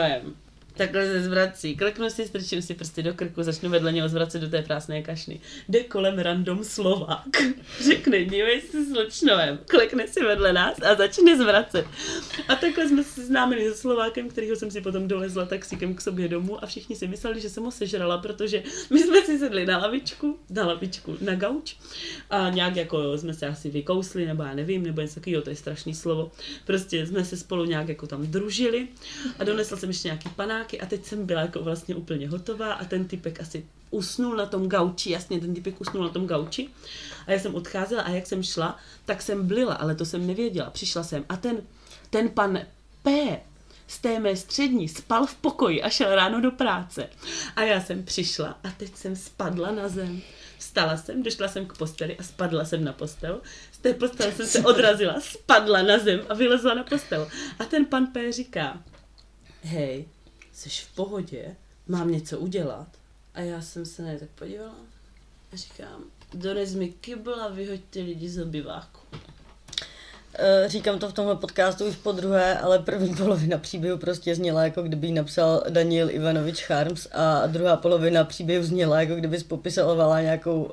[0.03, 0.35] M,
[0.79, 1.77] takhle se zvrací.
[1.77, 5.41] Kleknu si, strčím si prsty do krku, začnu vedle něho zvracet do té prázdné kašny.
[5.69, 7.29] Jde kolem random Slovák.
[7.85, 9.59] Řekne, dívej si slečnovem.
[9.67, 11.87] Klekne si vedle nás a začne zvracet.
[12.49, 16.29] A takhle jsme se známili se Slovákem, kterýho jsem si potom dolezla taxíkem k sobě
[16.29, 19.79] domů a všichni si mysleli, že jsem ho sežrala, protože my jsme si sedli na
[19.79, 21.77] lavičku, na lavičku, na gauč
[22.31, 25.57] a nějak jako jsme se asi vykousli, nebo já nevím, nebo něco takového, to je
[25.57, 26.31] strašný slovo.
[26.65, 28.89] Prostě jsme se spolu nějak jako tam družili
[29.39, 32.85] a donesla jsem ještě nějaký panák a teď jsem byla jako vlastně úplně hotová a
[32.85, 36.69] ten typek asi usnul na tom gauči, jasně, ten typek usnul na tom gauči
[37.27, 40.71] a já jsem odcházela a jak jsem šla, tak jsem blila, ale to jsem nevěděla.
[40.71, 41.63] Přišla jsem a ten,
[42.11, 42.59] ten pan
[43.03, 43.41] P
[43.87, 47.09] z té mé střední spal v pokoji a šel ráno do práce.
[47.57, 50.23] A já jsem přišla a teď jsem spadla na zem.
[50.59, 53.41] Vstala jsem, došla jsem k posteli a spadla jsem na postel.
[53.73, 57.29] Z té postele jsem se odrazila, spadla na zem a vylezla na postel.
[57.59, 58.83] A ten pan P říká,
[59.63, 60.05] hej,
[60.59, 62.89] jsi v pohodě, mám něco udělat.
[63.35, 64.75] A já jsem se na ně tak podívala
[65.53, 69.01] a říkám, dones mi kybl a vyhoď ty lidi z obyváku.
[70.35, 74.65] Eh, říkám to v tomhle podcastu už po druhé, ale první polovina příběhu prostě zněla,
[74.65, 80.21] jako kdyby ji napsal Daniel Ivanovič Charms a druhá polovina příběhu zněla, jako kdyby popisovala
[80.21, 80.73] nějakou uh,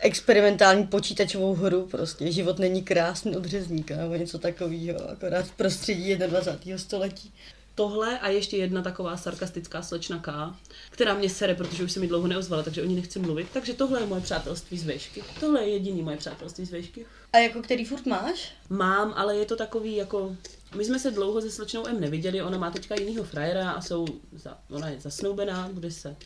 [0.00, 6.16] experimentální počítačovou hru, prostě život není krásný od řezníka, nebo něco takového, akorát v prostředí
[6.16, 6.78] 21.
[6.78, 7.32] století
[7.80, 10.54] tohle a ještě jedna taková sarkastická slečna K,
[10.90, 13.46] která mě sere, protože už se mi dlouho neozvala, takže o ní nechci mluvit.
[13.52, 15.22] Takže tohle je moje přátelství z vejšky.
[15.40, 17.06] Tohle je jediný moje přátelství z vejšky.
[17.32, 18.52] A jako který furt máš?
[18.68, 20.36] Mám, ale je to takový jako...
[20.76, 24.06] My jsme se dlouho se slečnou M neviděli, ona má teďka jinýho frajera a jsou,
[24.32, 26.16] za, ona je zasnoubená, bude se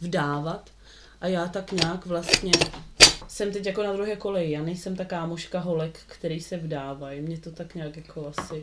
[0.00, 0.70] vdávat.
[1.20, 2.52] A já tak nějak vlastně
[3.28, 4.50] jsem teď jako na druhé koleji.
[4.50, 7.20] Já nejsem ta kámoška holek, který se vdávají.
[7.20, 8.60] Mě to tak nějak jako asi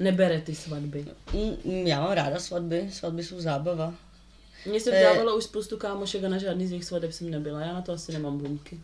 [0.00, 1.06] nebere ty svatby.
[1.34, 3.94] Mm, já mám ráda svatby, svatby jsou zábava.
[4.66, 7.72] Mně se vdávalo už spoustu kámošek a na žádný z jejich svateb jsem nebyla, já
[7.72, 8.80] na to asi nemám buňky.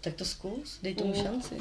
[0.00, 1.22] Tak to zkus, dej tomu mm.
[1.22, 1.54] šanci.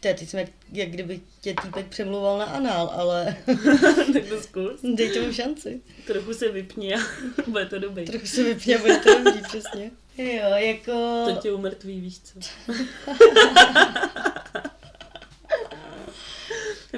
[0.00, 3.36] Ty, teď jsme jak, jak kdyby tě týpek přemluval na anál, ale...
[4.12, 4.80] tak to zkus.
[4.94, 5.80] Dej tomu šanci.
[6.06, 6.98] Trochu se vypni a
[7.46, 8.04] bude to dobrý.
[8.04, 9.90] Trochu se vypni a bude to dobrý, přesně.
[10.18, 10.92] Jo, jako...
[11.26, 12.38] To tě umrtví, víš co.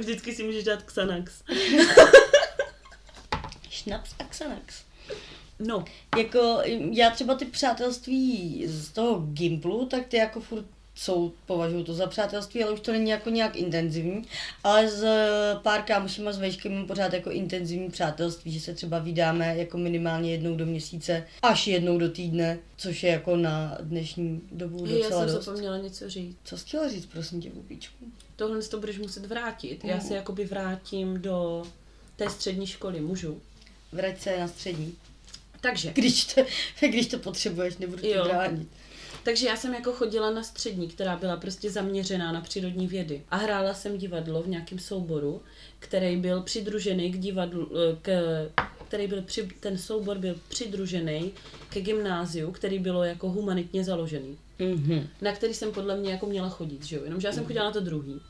[0.00, 1.42] Vždycky si můžeš dát Xanax.
[3.70, 4.82] Šnaps a Xanax.
[5.58, 5.84] No.
[6.18, 6.60] Jako,
[6.92, 12.06] já třeba ty přátelství z toho Gimplu, tak ty jako furt jsou, považuji to za
[12.06, 14.22] přátelství, ale už to není jako nějak intenzivní.
[14.64, 15.04] Ale s
[15.62, 20.32] pár kámošima z vejšky mám pořád jako intenzivní přátelství, že se třeba vydáme jako minimálně
[20.32, 25.26] jednou do měsíce, až jednou do týdne, což je jako na dnešní dobu docela Já
[25.26, 25.44] jsem dost.
[25.44, 26.36] zapomněla něco říct.
[26.44, 28.04] Co jsi chtěla říct, prosím tě, Pupíčku?
[28.36, 29.84] Tohle to budeš muset vrátit.
[29.84, 31.66] Já se jakoby vrátím do
[32.16, 33.40] té střední školy, můžu?
[33.92, 34.94] Vrať se na střední.
[35.60, 35.92] Takže.
[35.92, 36.42] Když to,
[36.88, 38.68] když to potřebuješ, nebudu tě bránit.
[39.22, 43.22] Takže já jsem jako chodila na střední, která byla prostě zaměřená na přírodní vědy.
[43.30, 45.42] A hrála jsem divadlo v nějakém souboru,
[45.78, 48.10] který byl přidružený k divadlu, eh, k,
[48.88, 51.32] který byl při, ten soubor byl přidružený
[51.68, 54.38] ke gymnáziu, který bylo jako humanitně založený.
[54.60, 55.06] Mm-hmm.
[55.20, 57.04] Na který jsem podle mě jako měla chodit, že jo?
[57.04, 58.20] Jenomže já jsem chodila na to druhý.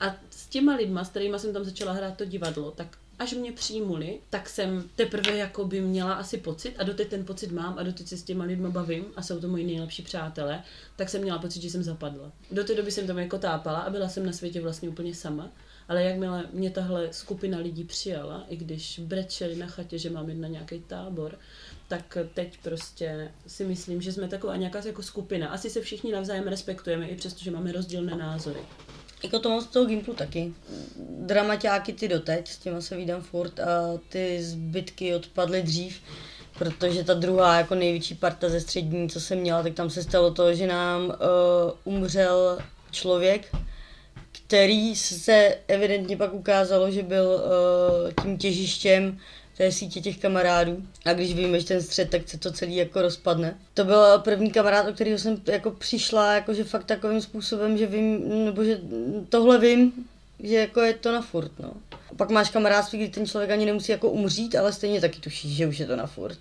[0.00, 3.52] A s těma lidma, s kterými jsem tam začala hrát to divadlo, tak až mě
[3.52, 7.82] přijmuli, tak jsem teprve jako by měla asi pocit a doteď ten pocit mám a
[7.82, 10.62] doteď se s těma lidma bavím a jsou to moji nejlepší přátelé,
[10.96, 12.32] tak jsem měla pocit, že jsem zapadla.
[12.52, 15.50] Do té doby jsem tam jako tápala a byla jsem na světě vlastně úplně sama.
[15.88, 20.48] Ale jakmile mě tahle skupina lidí přijala, i když brečeli na chatě, že mám na
[20.48, 21.38] nějaký tábor,
[21.88, 25.48] tak teď prostě si myslím, že jsme taková nějaká jako skupina.
[25.48, 28.60] Asi se všichni navzájem respektujeme, i přesto, že máme rozdílné názory.
[29.22, 30.52] Jako to mám z toho Gimplu taky.
[31.18, 36.00] Dramaťáky ty doteď, s těma se vídám furt a ty zbytky odpadly dřív,
[36.58, 40.30] protože ta druhá jako největší parta ze střední, co jsem měla, tak tam se stalo
[40.30, 41.14] to, že nám uh,
[41.94, 42.58] umřel
[42.90, 43.56] člověk,
[44.32, 49.18] který se evidentně pak ukázalo, že byl uh, tím těžištěm
[49.56, 50.82] té sítě těch kamarádů.
[51.04, 53.58] A když že ten střed, tak se to celý jako rozpadne.
[53.74, 58.44] To byl první kamarád, o kterého jsem jako přišla, jakože fakt takovým způsobem, že vím,
[58.44, 58.80] nebo že
[59.28, 59.92] tohle vím,
[60.42, 61.72] že jako je to na furt, no.
[62.10, 65.56] A pak máš kamarádství, kdy ten člověk ani nemusí jako umřít, ale stejně taky tušíš,
[65.56, 66.38] že už je to na furt.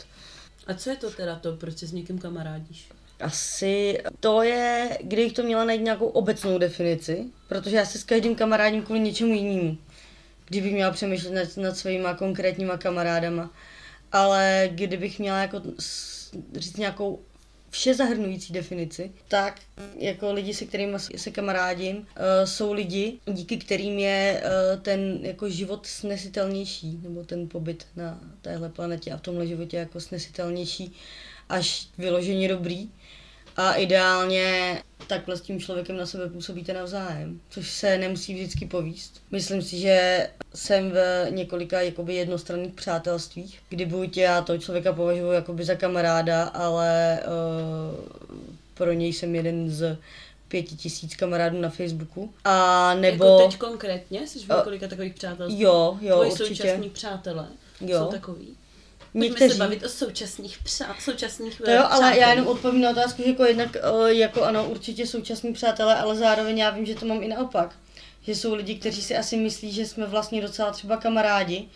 [0.67, 2.87] A co je to teda to, proč se s někým kamarádíš?
[3.19, 8.35] Asi to je, kdybych to měla najít nějakou obecnou definici, protože já se s každým
[8.35, 9.77] kamarádím kvůli něčemu jinému.
[10.45, 13.51] Kdybych měla přemýšlet nad, nad svýma konkrétníma kamarádama.
[14.11, 15.61] Ale kdybych měla jako
[16.55, 17.19] říct nějakou
[17.73, 19.61] vše zahrnující definici, tak
[19.97, 22.05] jako lidi, se kterými se kamarádím, uh,
[22.45, 28.69] jsou lidi, díky kterým je uh, ten jako život snesitelnější, nebo ten pobyt na téhle
[28.69, 30.95] planetě a v tomhle životě jako snesitelnější
[31.49, 32.89] až vyloženě dobrý.
[33.57, 39.21] A ideálně takhle s tím člověkem na sebe působíte navzájem, což se nemusí vždycky povíst.
[39.31, 45.31] Myslím si, že jsem v několika jakoby jednostranných přátelstvích, kdy buď já toho člověka považuji
[45.31, 48.05] jakoby za kamaráda, ale uh,
[48.73, 49.97] pro něj jsem jeden z
[50.47, 52.33] pěti tisíc kamarádů na Facebooku.
[52.43, 53.25] A nebo...
[53.25, 54.27] Jako teď konkrétně?
[54.27, 55.61] Jsi v několika uh, takových přátelství?
[55.61, 56.55] Jo, jo, Tvoji určitě.
[56.55, 57.47] současní přátelé
[57.81, 57.99] jo.
[57.99, 58.47] jsou takový?
[59.13, 59.51] Pojďme Někteří.
[59.51, 63.29] se bavit o současných přát, současných To jo, ale já jenom odpovím na otázku, že
[63.29, 67.23] jako jednak, eh, jako ano, určitě současní přátelé, ale zároveň já vím, že to mám
[67.23, 67.75] i naopak.
[68.21, 71.67] Že jsou lidi, kteří si asi myslí, že jsme vlastně docela třeba kamarádi,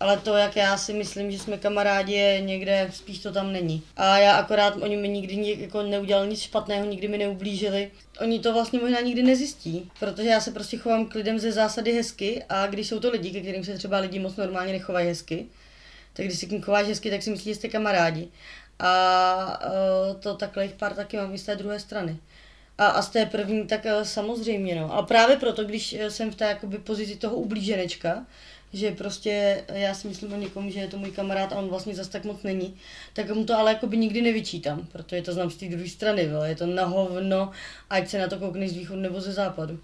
[0.00, 3.82] ale to, jak já si myslím, že jsme kamarádi, je někde, spíš to tam není.
[3.96, 7.90] A já akorát, oni mi nikdy jako neudělali nic špatného, nikdy mi neublížili.
[8.20, 11.92] Oni to vlastně možná nikdy nezjistí, protože já se prostě chovám k lidem ze zásady
[11.92, 15.46] hezky a když jsou to lidi, ke kterým se třeba lidi moc normálně nechovají hezky,
[16.12, 18.28] tak když si k chováš hezky, tak si myslíš, že jste kamarádi.
[18.78, 22.16] A uh, to takhle jich pár taky mám i z té druhé strany.
[22.78, 24.94] A, a z té první, tak uh, samozřejmě, no.
[24.94, 28.26] A právě proto, když e, jsem v té jakoby, pozici toho ublíženečka,
[28.72, 31.94] že prostě já si myslím o někom, že je to můj kamarád a on vlastně
[31.94, 32.76] zas tak moc není,
[33.12, 36.48] tak mu to ale jakoby nikdy nevyčítám, protože to znám z té druhé strany, vole.
[36.48, 37.50] je to na hovno,
[37.90, 39.78] ať se na to koukne z východu nebo ze západu.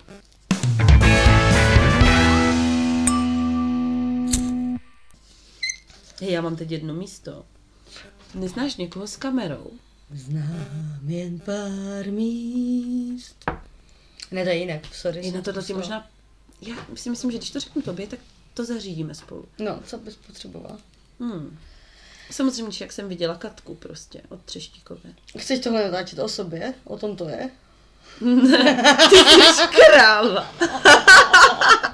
[6.21, 7.45] Hej, já mám teď jedno místo.
[8.35, 9.71] Neznáš někoho s kamerou?
[10.15, 13.51] Znám jen pár míst.
[14.31, 15.27] Ne, to je jinak, sorry.
[15.27, 16.07] Je na to ti možná...
[16.61, 18.19] Já si myslím, že když to řeknu tobě, tak
[18.55, 19.45] to zařídíme spolu.
[19.59, 20.79] No, co bys potřebovala?
[21.21, 21.59] Hmm.
[22.31, 25.15] Samozřejmě, jak jsem viděla Katku prostě od Třeštíkové.
[25.39, 26.75] Chceš tohle natáčet o sobě?
[26.85, 27.51] O tom to je?
[28.21, 30.55] Ne, ty jsi kráva.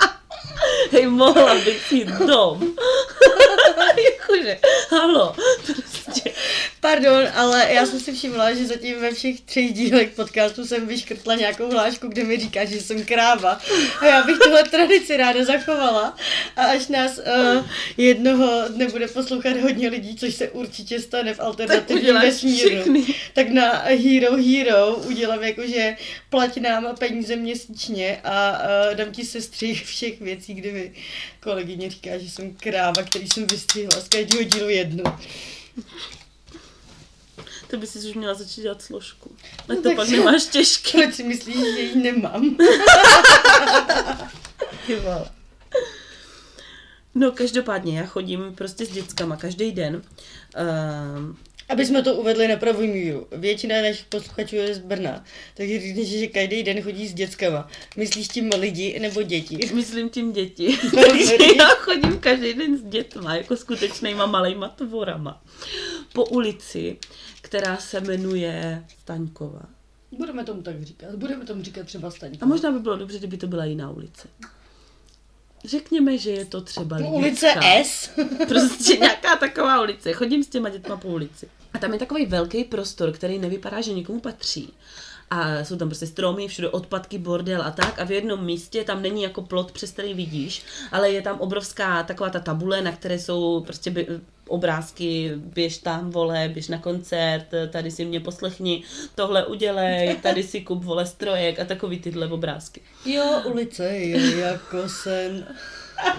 [0.90, 2.72] Hej, mohla bych jít dom.
[4.04, 4.58] Jakože,
[4.90, 5.34] halo,
[5.66, 5.91] prostě.
[6.82, 11.34] Pardon, ale já jsem si všimla, že zatím ve všech třech dílech podcastu jsem vyškrtla
[11.34, 13.60] nějakou hlášku, kde mi říká, že jsem kráva.
[14.00, 16.16] A já bych tuhle tradici ráda zachovala.
[16.56, 17.66] A až nás uh,
[17.96, 23.70] jednoho dne bude poslouchat hodně lidí, což se určitě stane v alternativním vesmíru, tak na
[23.72, 25.96] Hero Hero udělám jakože
[26.30, 30.92] plať nám peníze měsíčně a uh, dám ti sestřih všech věcí, kde mi
[31.40, 35.04] kolegyně říká, že jsem kráva, který jsem vystřihla z každého dílu jednu.
[37.72, 39.36] To by si už měla začít dělat složku.
[39.68, 40.90] Ale no to pak nemáš těžké.
[40.92, 42.56] Proč si myslíš, že ji nemám?
[44.86, 45.00] Ty.
[47.14, 49.96] No každopádně, já chodím prostě s dětskama každý den.
[49.96, 50.02] Uh,
[51.72, 53.26] aby jsme to uvedli na pravou míru.
[53.32, 57.68] Většina našich posluchačů je z Brna, takže říkáš, že každý den chodí s dětskama.
[57.96, 59.58] Myslíš tím lidi nebo děti?
[59.74, 60.78] Myslím tím děti.
[61.04, 65.42] takže já chodím každý den s dětma, jako skutečnýma malejma tvorama.
[66.12, 66.98] Po ulici,
[67.42, 69.62] která se jmenuje Staňkova.
[70.18, 71.14] Budeme tomu tak říkat.
[71.14, 72.46] Budeme tomu říkat třeba Staňkova.
[72.46, 74.28] A možná by bylo dobře, kdyby to byla jiná ulice.
[75.64, 77.16] Řekněme, že je to třeba Lidická.
[77.16, 78.10] Ulice S.
[78.48, 80.12] prostě nějaká taková ulice.
[80.12, 81.48] Chodím s těma dětma po ulici.
[81.74, 84.72] A tam je takový velký prostor, který nevypadá, že někomu patří.
[85.30, 87.98] A jsou tam prostě stromy, všude odpadky, bordel a tak.
[87.98, 92.02] A v jednom místě tam není jako plot, přes který vidíš, ale je tam obrovská
[92.02, 94.06] taková ta tabule, na které jsou prostě by,
[94.48, 98.82] obrázky, běž tam, vole, běž na koncert, tady si mě poslechni,
[99.14, 102.80] tohle udělej, tady si kup, vole, strojek a takový tyhle obrázky.
[103.04, 105.46] Jo, ulice je jako sen.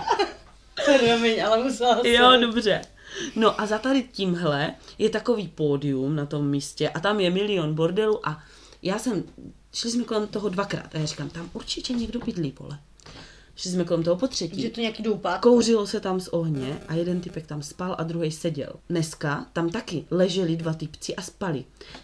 [0.85, 2.81] Promiň, ale musela Jo, dobře.
[3.35, 7.75] No a za tady tímhle je takový pódium na tom místě a tam je milion
[7.75, 8.43] bordelů a
[8.81, 9.23] já jsem,
[9.73, 12.79] šli jsme kolem toho dvakrát a já říkám, tam určitě někdo bydlí, vole.
[13.55, 14.61] Šli jsme kolem toho po třetí.
[14.61, 15.41] Že to nějaký doupát.
[15.41, 18.73] Kouřilo se tam z ohně a jeden typek tam spal a druhý seděl.
[18.89, 21.63] Dneska tam taky leželi dva typci a spali.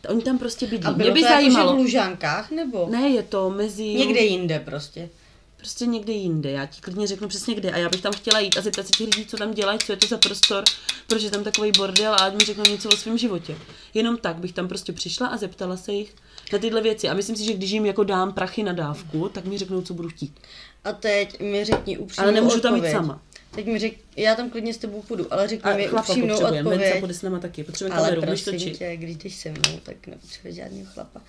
[0.10, 0.88] Oni tam prostě bydlí.
[0.88, 1.70] A bylo Mě by to zajímalo.
[1.70, 2.88] Jako, v Lužánkách nebo?
[2.92, 3.84] Ne, je to mezi...
[3.84, 5.10] Někde jinde prostě.
[5.58, 6.52] prostě někde jinde.
[6.52, 7.72] Já ti klidně řeknu přesně kde.
[7.72, 9.92] A já bych tam chtěla jít a zeptat se těch lidí, co tam dělají, co
[9.92, 10.64] je to za prostor,
[11.08, 13.56] proč je tam takový bordel a ať mi řeknou něco o svém životě.
[13.94, 16.16] Jenom tak bych tam prostě přišla a zeptala se jich
[16.54, 17.10] na tyhle věci.
[17.10, 19.94] A myslím si, že když jim jako dám prachy na dávku, tak mi řeknou, co
[19.94, 20.40] budu chtít.
[20.84, 22.96] A teď mi řekni upřímnou Ale nemůžu tam jít odpověď.
[22.96, 23.22] sama.
[23.56, 27.00] Teď mi řek, já tam klidně s tebou půjdu, ale řekni mi chlapa upřímnou odpověď.
[27.00, 27.64] půjde s náma taky.
[27.64, 28.78] Potřebujeme Ale kameru, budeš točit.
[28.78, 31.22] tě, když jdeš se mnou, tak nepotřebuješ žádného chlapa.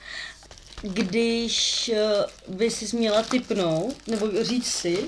[0.82, 1.90] Když
[2.48, 4.98] uh, by si měla typnout, nebo říct si,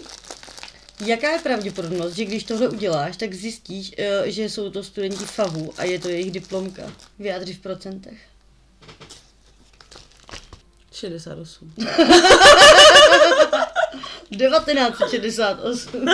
[1.06, 5.72] jaká je pravděpodobnost, že když tohle uděláš, tak zjistíš, uh, že jsou to studenti FAVu
[5.76, 6.92] a je to jejich diplomka.
[7.18, 8.18] Vyjádři v procentech.
[10.92, 11.74] 68.
[14.36, 16.04] 1968.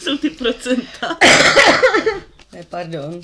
[0.00, 1.18] Jsou ty procenta.
[2.52, 3.20] ne, pardon.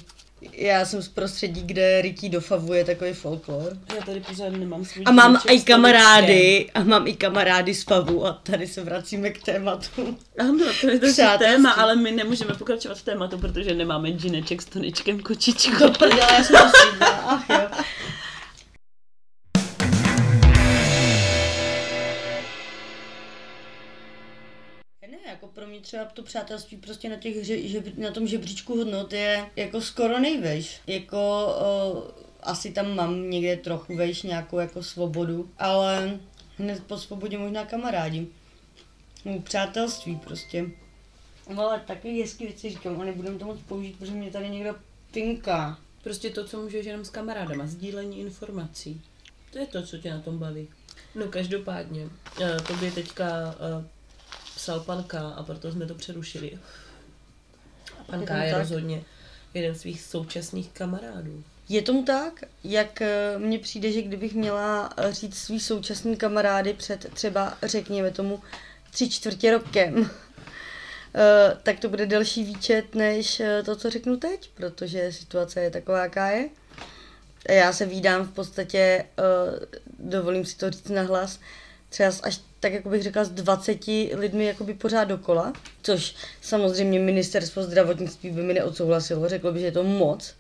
[0.53, 3.79] Já jsem z prostředí, kde rytí do FAVu je takový folklor.
[3.97, 8.27] Já tady pořád nemám svůj A mám i kamarády, a mám i kamarády z FAVu
[8.27, 10.19] a tady se vracíme k tématu.
[10.39, 11.07] Ano, to je to
[11.39, 15.91] téma, ale my nemůžeme pokračovat v tématu, protože nemáme džineček s toničkem kočičkou.
[15.99, 17.05] Prdele, já jsem to.
[17.05, 17.85] Ach jo.
[25.87, 30.19] Třeba to přátelství prostě na, těch, že, že, na tom žebříčku hodnot je jako skoro
[30.19, 30.81] nejvejš.
[30.87, 32.05] Jako o,
[32.43, 36.21] asi tam mám někde trochu vejš nějakou jako svobodu, ale
[36.59, 38.27] hned po svobodě možná kamarádi.
[39.25, 40.67] No, přátelství prostě.
[41.55, 44.77] No, ale taky hezký věci říkám a nebudem to moc použít, protože mě tady někdo
[45.11, 45.79] pinká.
[46.03, 49.01] Prostě to, co můžeš jenom s kamarádama, sdílení informací.
[49.53, 50.69] To je to, co tě na tom baví.
[51.15, 52.09] No každopádně,
[52.41, 53.96] eh, tobě teďka eh,
[54.67, 56.59] psal pan K a proto jsme to přerušili.
[58.01, 58.61] A pan Je K je tak?
[58.61, 59.03] rozhodně
[59.55, 61.45] jeden z svých současných kamarádů.
[61.69, 67.07] Je tomu tak, jak eh, mně přijde, že kdybych měla říct svý současný kamarády před
[67.15, 68.41] třeba, řekněme tomu,
[68.91, 70.11] tři čtvrtě rokem,
[71.15, 75.71] eh, tak to bude delší výčet než eh, to, co řeknu teď, protože situace je
[75.71, 76.49] taková, jaká je.
[77.49, 79.05] A já se vídám v podstatě,
[79.99, 81.41] dovolím si to říct nahlas,
[81.89, 85.53] třeba až tak, jako bych řekla, s 20 lidmi jakoby pořád dokola,
[85.83, 90.35] což samozřejmě ministerstvo zdravotnictví by mi neodsouhlasilo, řeklo by, že je to moc.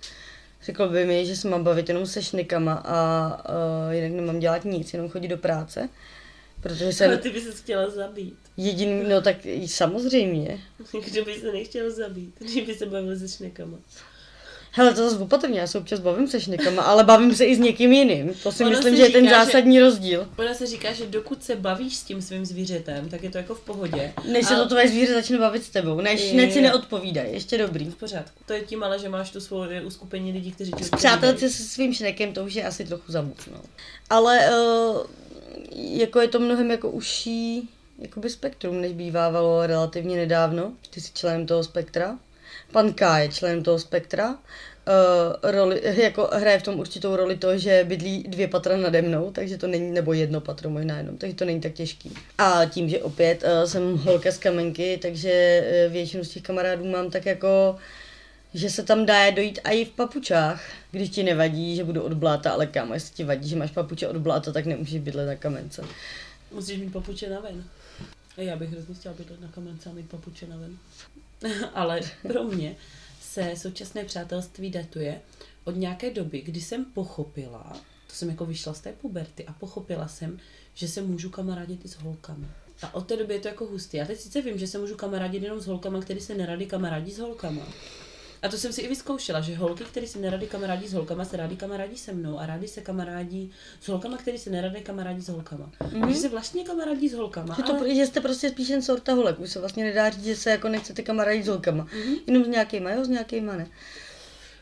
[0.63, 3.29] Řekl by mi, že se mám bavit jenom se šnikama a
[3.89, 5.89] uh, jinak nemám dělat nic, jenom chodit do práce.
[6.61, 8.39] Protože Ale jsem ty bys se chtěla zabít.
[8.57, 9.37] jediný, no tak
[9.67, 10.61] samozřejmě.
[11.11, 13.79] Kdo by se nechtěl zabít, když by se bavil se šnekama.
[14.79, 17.59] Hele, to zase opatrně, já se občas bavím se šnikama, ale bavím se i s
[17.59, 18.35] někým jiným.
[18.43, 20.29] To si Ono myslím, se že je ten říká, že- zásadní rozdíl.
[20.39, 23.55] Ona se říká, že dokud se bavíš s tím svým zvířetem, tak je to jako
[23.55, 24.13] v pohodě.
[24.33, 26.35] Než se A- to tvoje zvíře začne bavit s tebou, než, Je.
[26.35, 27.85] než si neodpovídají, ještě dobrý.
[27.91, 28.41] V pořádku.
[28.47, 31.95] To je tím ale, že máš tu svoje uskupení lidí, kteří ti Přátelce se svým
[31.95, 33.61] šnekem, to už je asi trochu za moc, no.
[34.11, 35.07] Ale uh,
[35.77, 40.73] jako je to mnohem jako užší jakoby spektrum, než bývávalo relativně nedávno.
[40.91, 42.19] Ty jsi členem toho spektra.
[42.77, 44.31] Pan K je členem toho spektra.
[44.31, 49.31] Uh, roli, jako hraje v tom určitou roli to, že bydlí dvě patra nade mnou,
[49.31, 52.15] takže to není, nebo jedno patro možná jenom, takže to není tak těžký.
[52.39, 56.85] A tím, že opět uh, jsem holka z kamenky, takže uh, většinu z těch kamarádů
[56.85, 57.77] mám tak jako
[58.55, 62.51] že se tam dá dojít i v papučách, když ti nevadí, že budu od bláta,
[62.51, 65.83] ale kámo, jestli ti vadí, že máš papuče od bláta, tak nemůžeš bydlet na kamence.
[66.53, 67.65] Musíš mít papuče na ven.
[68.37, 70.77] Já bych hrozně chtěla bydlet na kamence a mít papuče na ven.
[71.75, 72.77] ale pro mě
[73.21, 75.21] se současné přátelství datuje
[75.65, 80.09] od nějaké doby, kdy jsem pochopila, to jsem jako vyšla z té puberty a pochopila
[80.09, 80.39] jsem,
[80.75, 82.47] že se můžu kamarádit i s holkami.
[82.83, 83.97] A od té doby je to jako hustý.
[83.97, 87.13] Já teď sice vím, že se můžu kamarádit jenom s holkama, který se nerady kamarádí
[87.13, 87.63] s holkama.
[88.47, 91.37] A to jsem si i vyzkoušela, že holky, které se nerady kamarádí s holkama, se
[91.37, 95.29] rádi kamarádí se mnou a rádi se kamarádí s holkama, které se nerady kamarádí s
[95.29, 95.71] holkama.
[95.81, 96.09] Mm-hmm.
[96.09, 97.95] Že se vlastně kamarádí s holkama, Že, to, ale...
[97.95, 100.69] že jste prostě spíš jen sorta holek, už se vlastně nedá říct, že se jako
[100.69, 101.85] nechcete kamarádit s holkama.
[101.85, 102.19] Mm-hmm.
[102.27, 103.67] Jenom s nějakýma, jo, s nějakýma ne.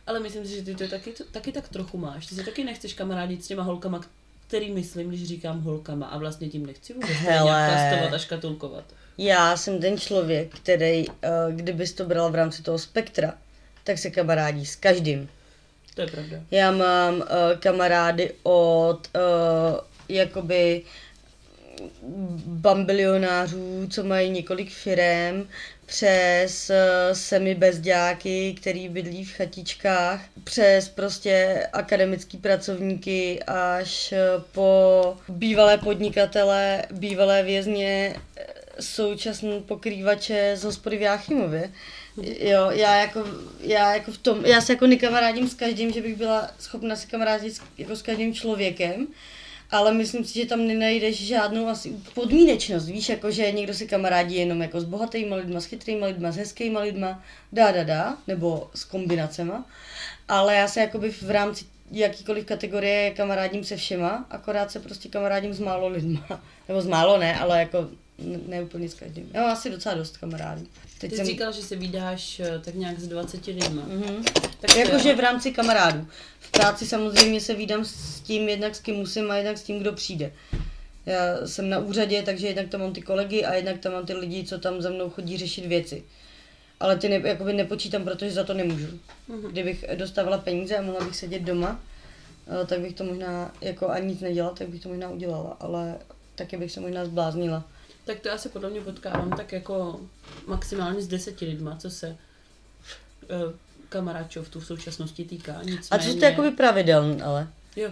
[0.06, 2.26] ale myslím si, že ty to taky, to, taky tak trochu máš.
[2.26, 4.00] Ty se taky nechceš kamarádit s těma holkama,
[4.46, 7.44] který myslím, když říkám holkama a vlastně tím nechci vůbec Hele.
[7.44, 8.84] nějak kastovat a škatulkovat.
[9.18, 11.14] Já jsem ten člověk, který, uh,
[11.50, 13.34] kdybys to bral v rámci toho spektra,
[13.84, 15.28] tak se kamarádí s každým.
[15.94, 16.36] To je pravda.
[16.50, 17.24] Já mám uh,
[17.58, 20.82] kamarády od uh, jakoby
[22.46, 25.48] bambilionářů, co mají několik firem,
[25.86, 26.76] přes uh,
[27.16, 34.14] semi bezďáky, který bydlí v chatičkách, přes prostě akademický pracovníky až
[34.52, 38.16] po bývalé podnikatele, bývalé vězně,
[38.80, 41.70] současné pokrývače z hospody v Jáchymově.
[42.22, 43.24] Jo, já jako,
[43.60, 47.06] já jako v tom, já se jako nekamarádím s každým, že bych byla schopna se
[47.06, 49.06] kamarádit s, jako s každým člověkem,
[49.70, 54.34] ale myslím si, že tam nenajdeš žádnou asi podmínečnost, víš, jako že někdo si kamarádí
[54.34, 58.70] jenom jako s bohatýma lidma, s chytrýma lidma, s hezkýma lidma, dá, dá, dá, nebo
[58.74, 59.64] s kombinacema,
[60.28, 65.54] ale já se jakoby v rámci jakýkoliv kategorie kamarádím se všema, akorát se prostě kamarádím
[65.54, 67.88] s málo lidma, nebo s málo ne, ale jako
[68.18, 69.30] ne, ne úplně s každým.
[69.32, 70.66] Já mám asi docela dost kamarádů.
[70.98, 71.26] Teď Ty jsi jsem...
[71.26, 73.82] říkal, že se vydáš eh, tak nějak s 20 lidma.
[73.82, 74.24] Mm-hmm.
[74.60, 76.06] Tak Jakože v rámci kamarádů.
[76.40, 79.78] V práci samozřejmě se vídám s tím jednak s kým musím a jednak s tím,
[79.78, 80.32] kdo přijde.
[81.06, 84.14] Já jsem na úřadě, takže jednak tam mám ty kolegy a jednak tam mám ty
[84.14, 86.04] lidi, co tam za mnou chodí řešit věci.
[86.80, 88.86] Ale ty ne, jakoby nepočítám, protože za to nemůžu.
[88.86, 89.50] Mm-hmm.
[89.50, 91.80] Kdybych dostávala peníze a mohla bych sedět doma,
[92.62, 95.94] eh, tak bych to možná, jako a nic nedělat, tak bych to možná udělala, ale
[96.34, 97.64] taky bych se možná zbláznila.
[98.04, 100.00] Tak to já se podle mě potkávám tak jako
[100.46, 102.16] maximálně s deseti lidma, co se uh,
[103.88, 105.62] kamaráčov tu v současnosti týká.
[105.62, 105.88] Nicméně...
[105.90, 107.48] A co jste jakoby pravidelný, ale?
[107.76, 107.90] Jo.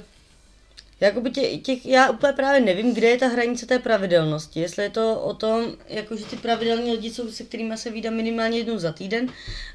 [1.03, 4.61] Jakoby tě, těch, já úplně právě nevím, kde je ta hranice té pravidelnosti.
[4.61, 8.15] Jestli je to o tom, jako že ty pravidelní lidi jsou, se kterými se vídám
[8.15, 9.29] minimálně jednou za týden,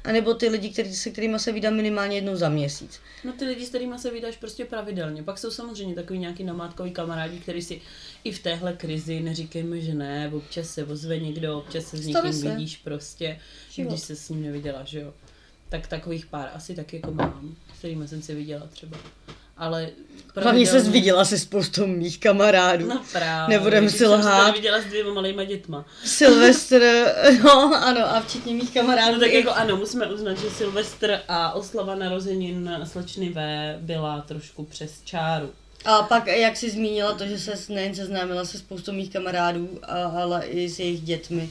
[0.04, 3.00] anebo ty lidi, který, se kterými se vídám minimálně jednou za měsíc.
[3.24, 5.22] No ty lidi, s kterými se vídáš prostě pravidelně.
[5.22, 7.80] Pak jsou samozřejmě takový nějaký namátkový kamarádi, který si
[8.24, 12.32] i v téhle krizi neříkejme, že ne, občas se ozve někdo, občas se s někým
[12.32, 12.48] se.
[12.48, 13.88] vidíš prostě, Život.
[13.88, 15.14] když se s ním neviděla, že jo.
[15.68, 18.98] Tak takových pár asi taky jako mám, s kterými jsem si viděla třeba
[19.58, 19.88] ale...
[20.36, 22.88] Hlavně se viděla se spoustou mých kamarádů.
[22.88, 23.58] No právě.
[23.58, 24.44] Nebudem si lhát.
[24.44, 25.84] Jsem viděla s dvěma malýma dětma.
[26.04, 27.04] Silvestr,
[27.44, 29.12] no ano, a včetně mých kamarádů.
[29.14, 33.40] No tak jako ano, musíme uznat, že Silvestr a oslava narozenin slečny V
[33.80, 35.50] byla trošku přes čáru.
[35.84, 39.78] A pak, jak jsi zmínila to, že se nejen seznámila se spoustou mých kamarádů,
[40.16, 41.50] ale i s jejich dětmi.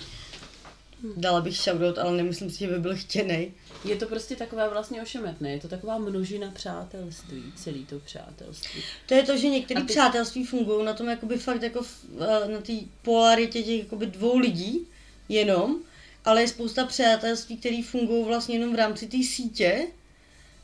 [1.18, 3.54] Dala bych shoutout, ale nemyslím si, že by byl chtěný.
[3.86, 8.82] Je to prostě takové vlastně ošemetné, je to taková množina přátelství, celý to přátelství.
[9.06, 9.88] To je to, že některé ty...
[9.88, 14.38] přátelství fungují na tom jakoby fakt jako v, eh, na té polaritě těch jakoby dvou
[14.38, 14.88] lidí
[15.30, 15.80] jenom,
[16.26, 19.88] ale je spousta přátelství, které fungují vlastně jenom v rámci té sítě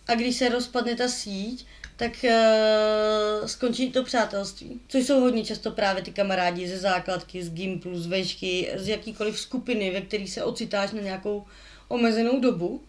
[0.07, 4.79] a když se rozpadne ta síť, tak uh, skončí to přátelství.
[4.87, 9.39] Což jsou hodně často právě ty kamarádi ze základky, z Gimplu, z vešky, z jakýkoliv
[9.39, 11.45] skupiny, ve které se ocitáš na nějakou
[11.87, 12.83] omezenou dobu.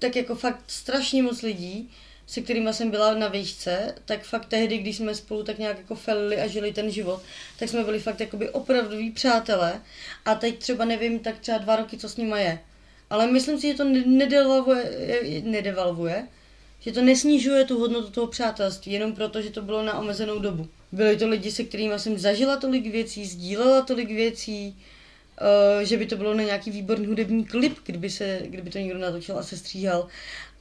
[0.00, 1.90] Tak jako fakt strašně moc lidí,
[2.26, 5.94] se kterými jsem byla na výšce, tak fakt tehdy, když jsme spolu tak nějak jako
[5.94, 7.22] felili a žili ten život,
[7.58, 9.80] tak jsme byli fakt jakoby opravdoví přátelé
[10.24, 12.58] a teď třeba nevím, tak třeba dva roky, co s nima je.
[13.10, 14.90] Ale myslím si, že to nedevalvuje,
[15.44, 16.28] nedevalvuje
[16.80, 20.68] že to nesnižuje tu hodnotu toho přátelství, jenom proto, že to bylo na omezenou dobu.
[20.92, 24.76] Byli to lidi, se kterými jsem zažila tolik věcí, sdílela tolik věcí,
[25.82, 29.38] že by to bylo na nějaký výborný hudební klip, kdyby, se, kdyby to někdo natočil
[29.38, 30.08] a se stříhal.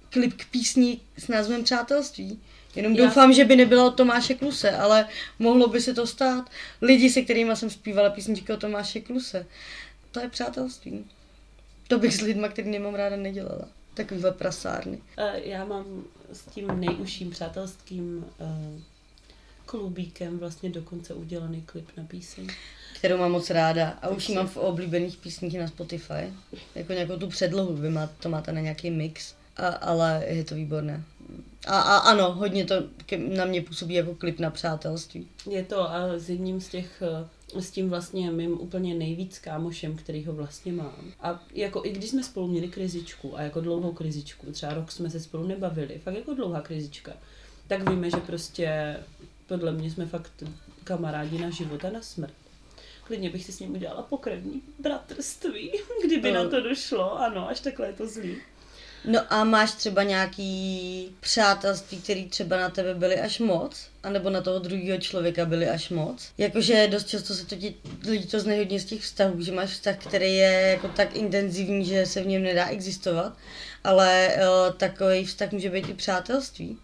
[0.10, 2.40] Klip k písni s názvem Přátelství.
[2.76, 3.06] Jenom Já...
[3.06, 5.08] doufám, že by nebyla od Tomáše Kluse, ale
[5.40, 6.50] mohlo by se to stát.
[6.82, 9.46] Lidi, se kterými jsem zpívala písničky o Tomáše Kluse.
[10.12, 11.06] To je přátelství.
[11.88, 15.02] To bych s lidma, který nemám ráda, nedělala takovýhle prasárny.
[15.44, 16.04] Já mám
[16.34, 18.82] s tím nejužším přátelským uh,
[19.66, 22.48] klubíkem vlastně dokonce udělaný klip na píseň.
[23.00, 26.34] Kterou mám moc ráda a už ji mám v oblíbených písních na Spotify.
[26.76, 30.56] Jako nějakou tu předlohu, vy má, to máte na nějaký mix, a, ale je to
[30.56, 31.04] výborné.
[31.68, 32.76] A, a ano, hodně to
[33.18, 35.28] na mě působí jako klip na přátelství.
[35.50, 37.04] Je to a s jedním z těch
[37.54, 41.14] uh, s tím vlastně mým úplně nejvíc kámošem, který ho vlastně mám.
[41.20, 45.10] A jako i když jsme spolu měli krizičku a jako dlouhou krizičku, třeba rok jsme
[45.10, 47.12] se spolu nebavili, fakt jako dlouhá krizička,
[47.68, 48.98] tak víme, že prostě
[49.48, 50.44] podle mě jsme fakt
[50.84, 52.34] kamarádi na život a na smrt.
[53.10, 55.72] Klidně bych si s ním udělala pokrevní bratrství,
[56.06, 56.44] kdyby no.
[56.44, 58.38] na to došlo, ano, až takhle je to zlý.
[59.06, 63.88] No a máš třeba nějaký přátelství, který třeba na tebe byly až moc?
[64.04, 66.32] A nebo na toho druhého člověka byly až moc?
[66.38, 67.76] Jakože dost často se to ti,
[68.08, 71.86] lidi to znají hodně z těch vztahů, že máš vztah, který je jako tak intenzivní,
[71.86, 73.38] že se v něm nedá existovat,
[73.84, 76.78] ale uh, takový vztah může být i přátelství.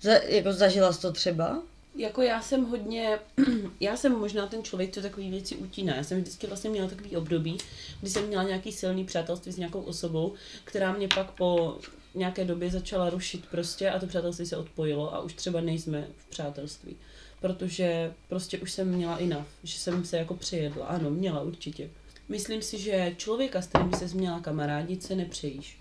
[0.00, 1.62] Za, jako zažila jsi to třeba?
[1.96, 3.18] Jako já jsem hodně,
[3.80, 5.96] já jsem možná ten člověk, co takové věci utíná.
[5.96, 7.58] Já jsem vždycky vlastně měla takový období,
[8.00, 10.34] kdy jsem měla nějaký silný přátelství s nějakou osobou,
[10.64, 11.78] která mě pak po
[12.14, 16.26] nějaké době začala rušit prostě a to přátelství se odpojilo a už třeba nejsme v
[16.26, 16.96] přátelství.
[17.40, 20.86] Protože prostě už jsem měla enough, že jsem se jako přejedla.
[20.86, 21.90] Ano, měla určitě.
[22.28, 25.78] Myslím si, že člověka, s kterým by se měla kamarádit, se nepřejíš.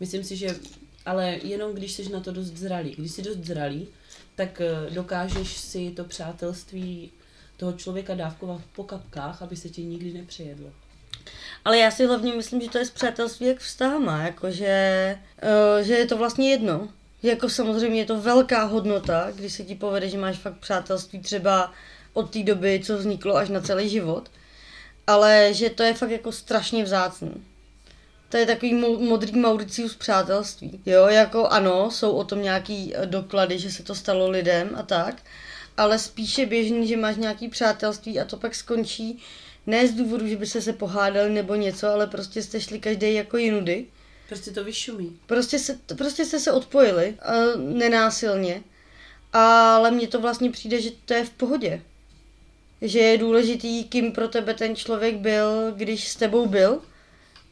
[0.00, 0.56] Myslím si, že
[1.06, 2.94] ale jenom když jsi na to dost zralý.
[2.98, 3.88] Když jsi dost zralý,
[4.36, 7.10] tak eh, dokážeš si to přátelství
[7.56, 10.68] toho člověka dávkovat po kapkách, aby se ti nikdy nepřejedlo.
[11.64, 15.94] Ale já si hlavně myslím, že to je s přátelství jak vztahama, jakože, uh, že
[15.94, 16.88] je to vlastně jedno.
[17.22, 21.72] Jako samozřejmě je to velká hodnota, když se ti povede, že máš fakt přátelství třeba
[22.12, 24.30] od té doby, co vzniklo, až na celý život.
[25.06, 27.44] Ale že to je fakt jako strašně vzácný.
[28.28, 30.80] To je takový modrý Mauricius přátelství.
[30.86, 34.82] Jo, jako ano, jsou o tom nějaký eh, doklady, že se to stalo lidem a
[34.82, 35.22] tak,
[35.76, 39.22] ale spíše běžný, že máš nějaký přátelství a to pak skončí
[39.66, 43.14] ne z důvodu, že by se se pohádali nebo něco, ale prostě jste šli každý
[43.14, 43.86] jako jinudy.
[44.28, 45.18] Prostě to vyšumí.
[45.26, 48.62] Prostě, se, prostě jste se odpojili, uh, nenásilně,
[49.32, 51.82] ale mně to vlastně přijde, že to je v pohodě.
[52.82, 56.82] Že je důležitý, kým pro tebe ten člověk byl, když s tebou byl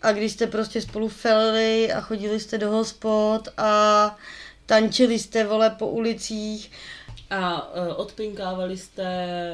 [0.05, 4.17] a když jste prostě spolu felili a chodili jste do hospod a
[4.67, 6.71] tančili jste vole po ulicích
[7.31, 9.07] a uh, odpinkávali jste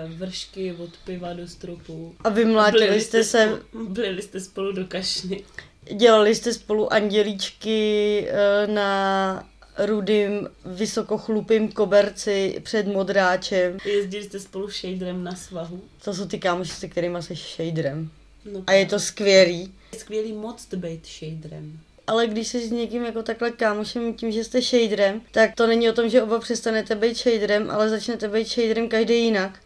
[0.08, 2.14] vršky od piva do stropu.
[2.24, 3.58] A vymlátili jste se...
[3.68, 5.44] Spolu, byli jste spolu do kašny.
[5.94, 9.48] Dělali jste spolu andělíčky uh, na
[9.78, 13.78] rudým, vysokochlupým koberci před modráčem.
[13.84, 15.82] Jezdili jste spolu shaderem na svahu.
[16.04, 18.10] To jsou ty kámoši, se kterými se shaderem.
[18.52, 19.72] No, a je to skvělý.
[20.00, 21.80] Skvělý moc být shaderem
[22.10, 25.90] ale když jsi s někým jako takhle kámošem tím, že jste shaderem, tak to není
[25.90, 29.58] o tom, že oba přestanete být shaderem, ale začnete být shaderem každý jinak.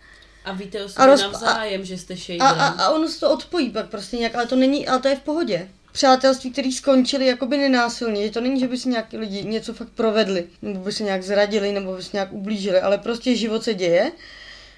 [0.44, 1.22] A víte o sobě roz...
[1.22, 2.46] navzájem, a, že jste shaderem.
[2.46, 5.08] A, a, a ono se to odpojí pak prostě nějak, ale to není, ale to
[5.08, 8.24] je v pohodě přátelství, které skončily jakoby nenásilně.
[8.24, 11.22] Že to není, že by si nějaký lidi něco fakt provedli, nebo by se nějak
[11.22, 14.12] zradili, nebo by se nějak ublížili, ale prostě život se děje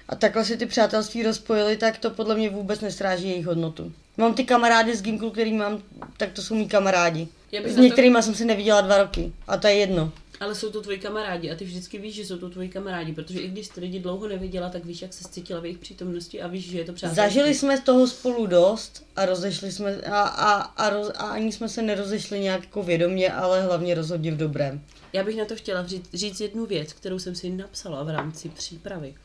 [0.09, 3.93] a takhle si ty přátelství rozpojili, tak to podle mě vůbec nestráží jejich hodnotu.
[4.17, 5.83] Mám ty kamarády z Gimplu, který mám,
[6.17, 7.27] tak to jsou mý kamarádi.
[7.63, 8.21] S některými to...
[8.21, 10.11] jsem se neviděla dva roky a to je jedno.
[10.39, 13.39] Ale jsou to tvoji kamarádi a ty vždycky víš, že jsou to tvoji kamarádi, protože
[13.39, 16.47] i když jsi lidi dlouho neviděla, tak víš, jak se cítila v jejich přítomnosti a
[16.47, 17.23] víš, že je to přátelství.
[17.23, 21.51] Zažili jsme z toho spolu dost a rozešli jsme a, a, a, roz, a ani
[21.51, 24.81] jsme se nerozešli nějak jako vědomě, ale hlavně rozhodně v dobrém.
[25.13, 28.49] Já bych na to chtěla říct, říct jednu věc, kterou jsem si napsala v rámci
[28.49, 29.15] přípravy.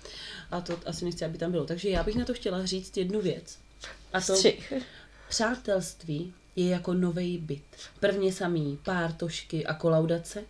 [0.52, 1.64] A to asi nechci, aby tam bylo.
[1.64, 3.58] Takže já bych na to chtěla říct jednu věc.
[4.12, 4.72] A to Střih.
[5.28, 7.64] přátelství je jako nový byt.
[8.00, 10.44] Prvně samý pártošky a kolaudace,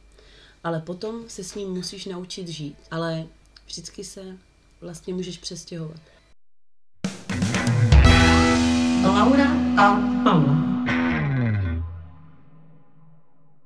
[0.64, 2.76] ale potom se s ním musíš naučit žít.
[2.90, 3.26] Ale
[3.66, 4.22] vždycky se
[4.80, 6.00] vlastně můžeš přestěhovat.
[9.04, 10.71] Laura a Paula.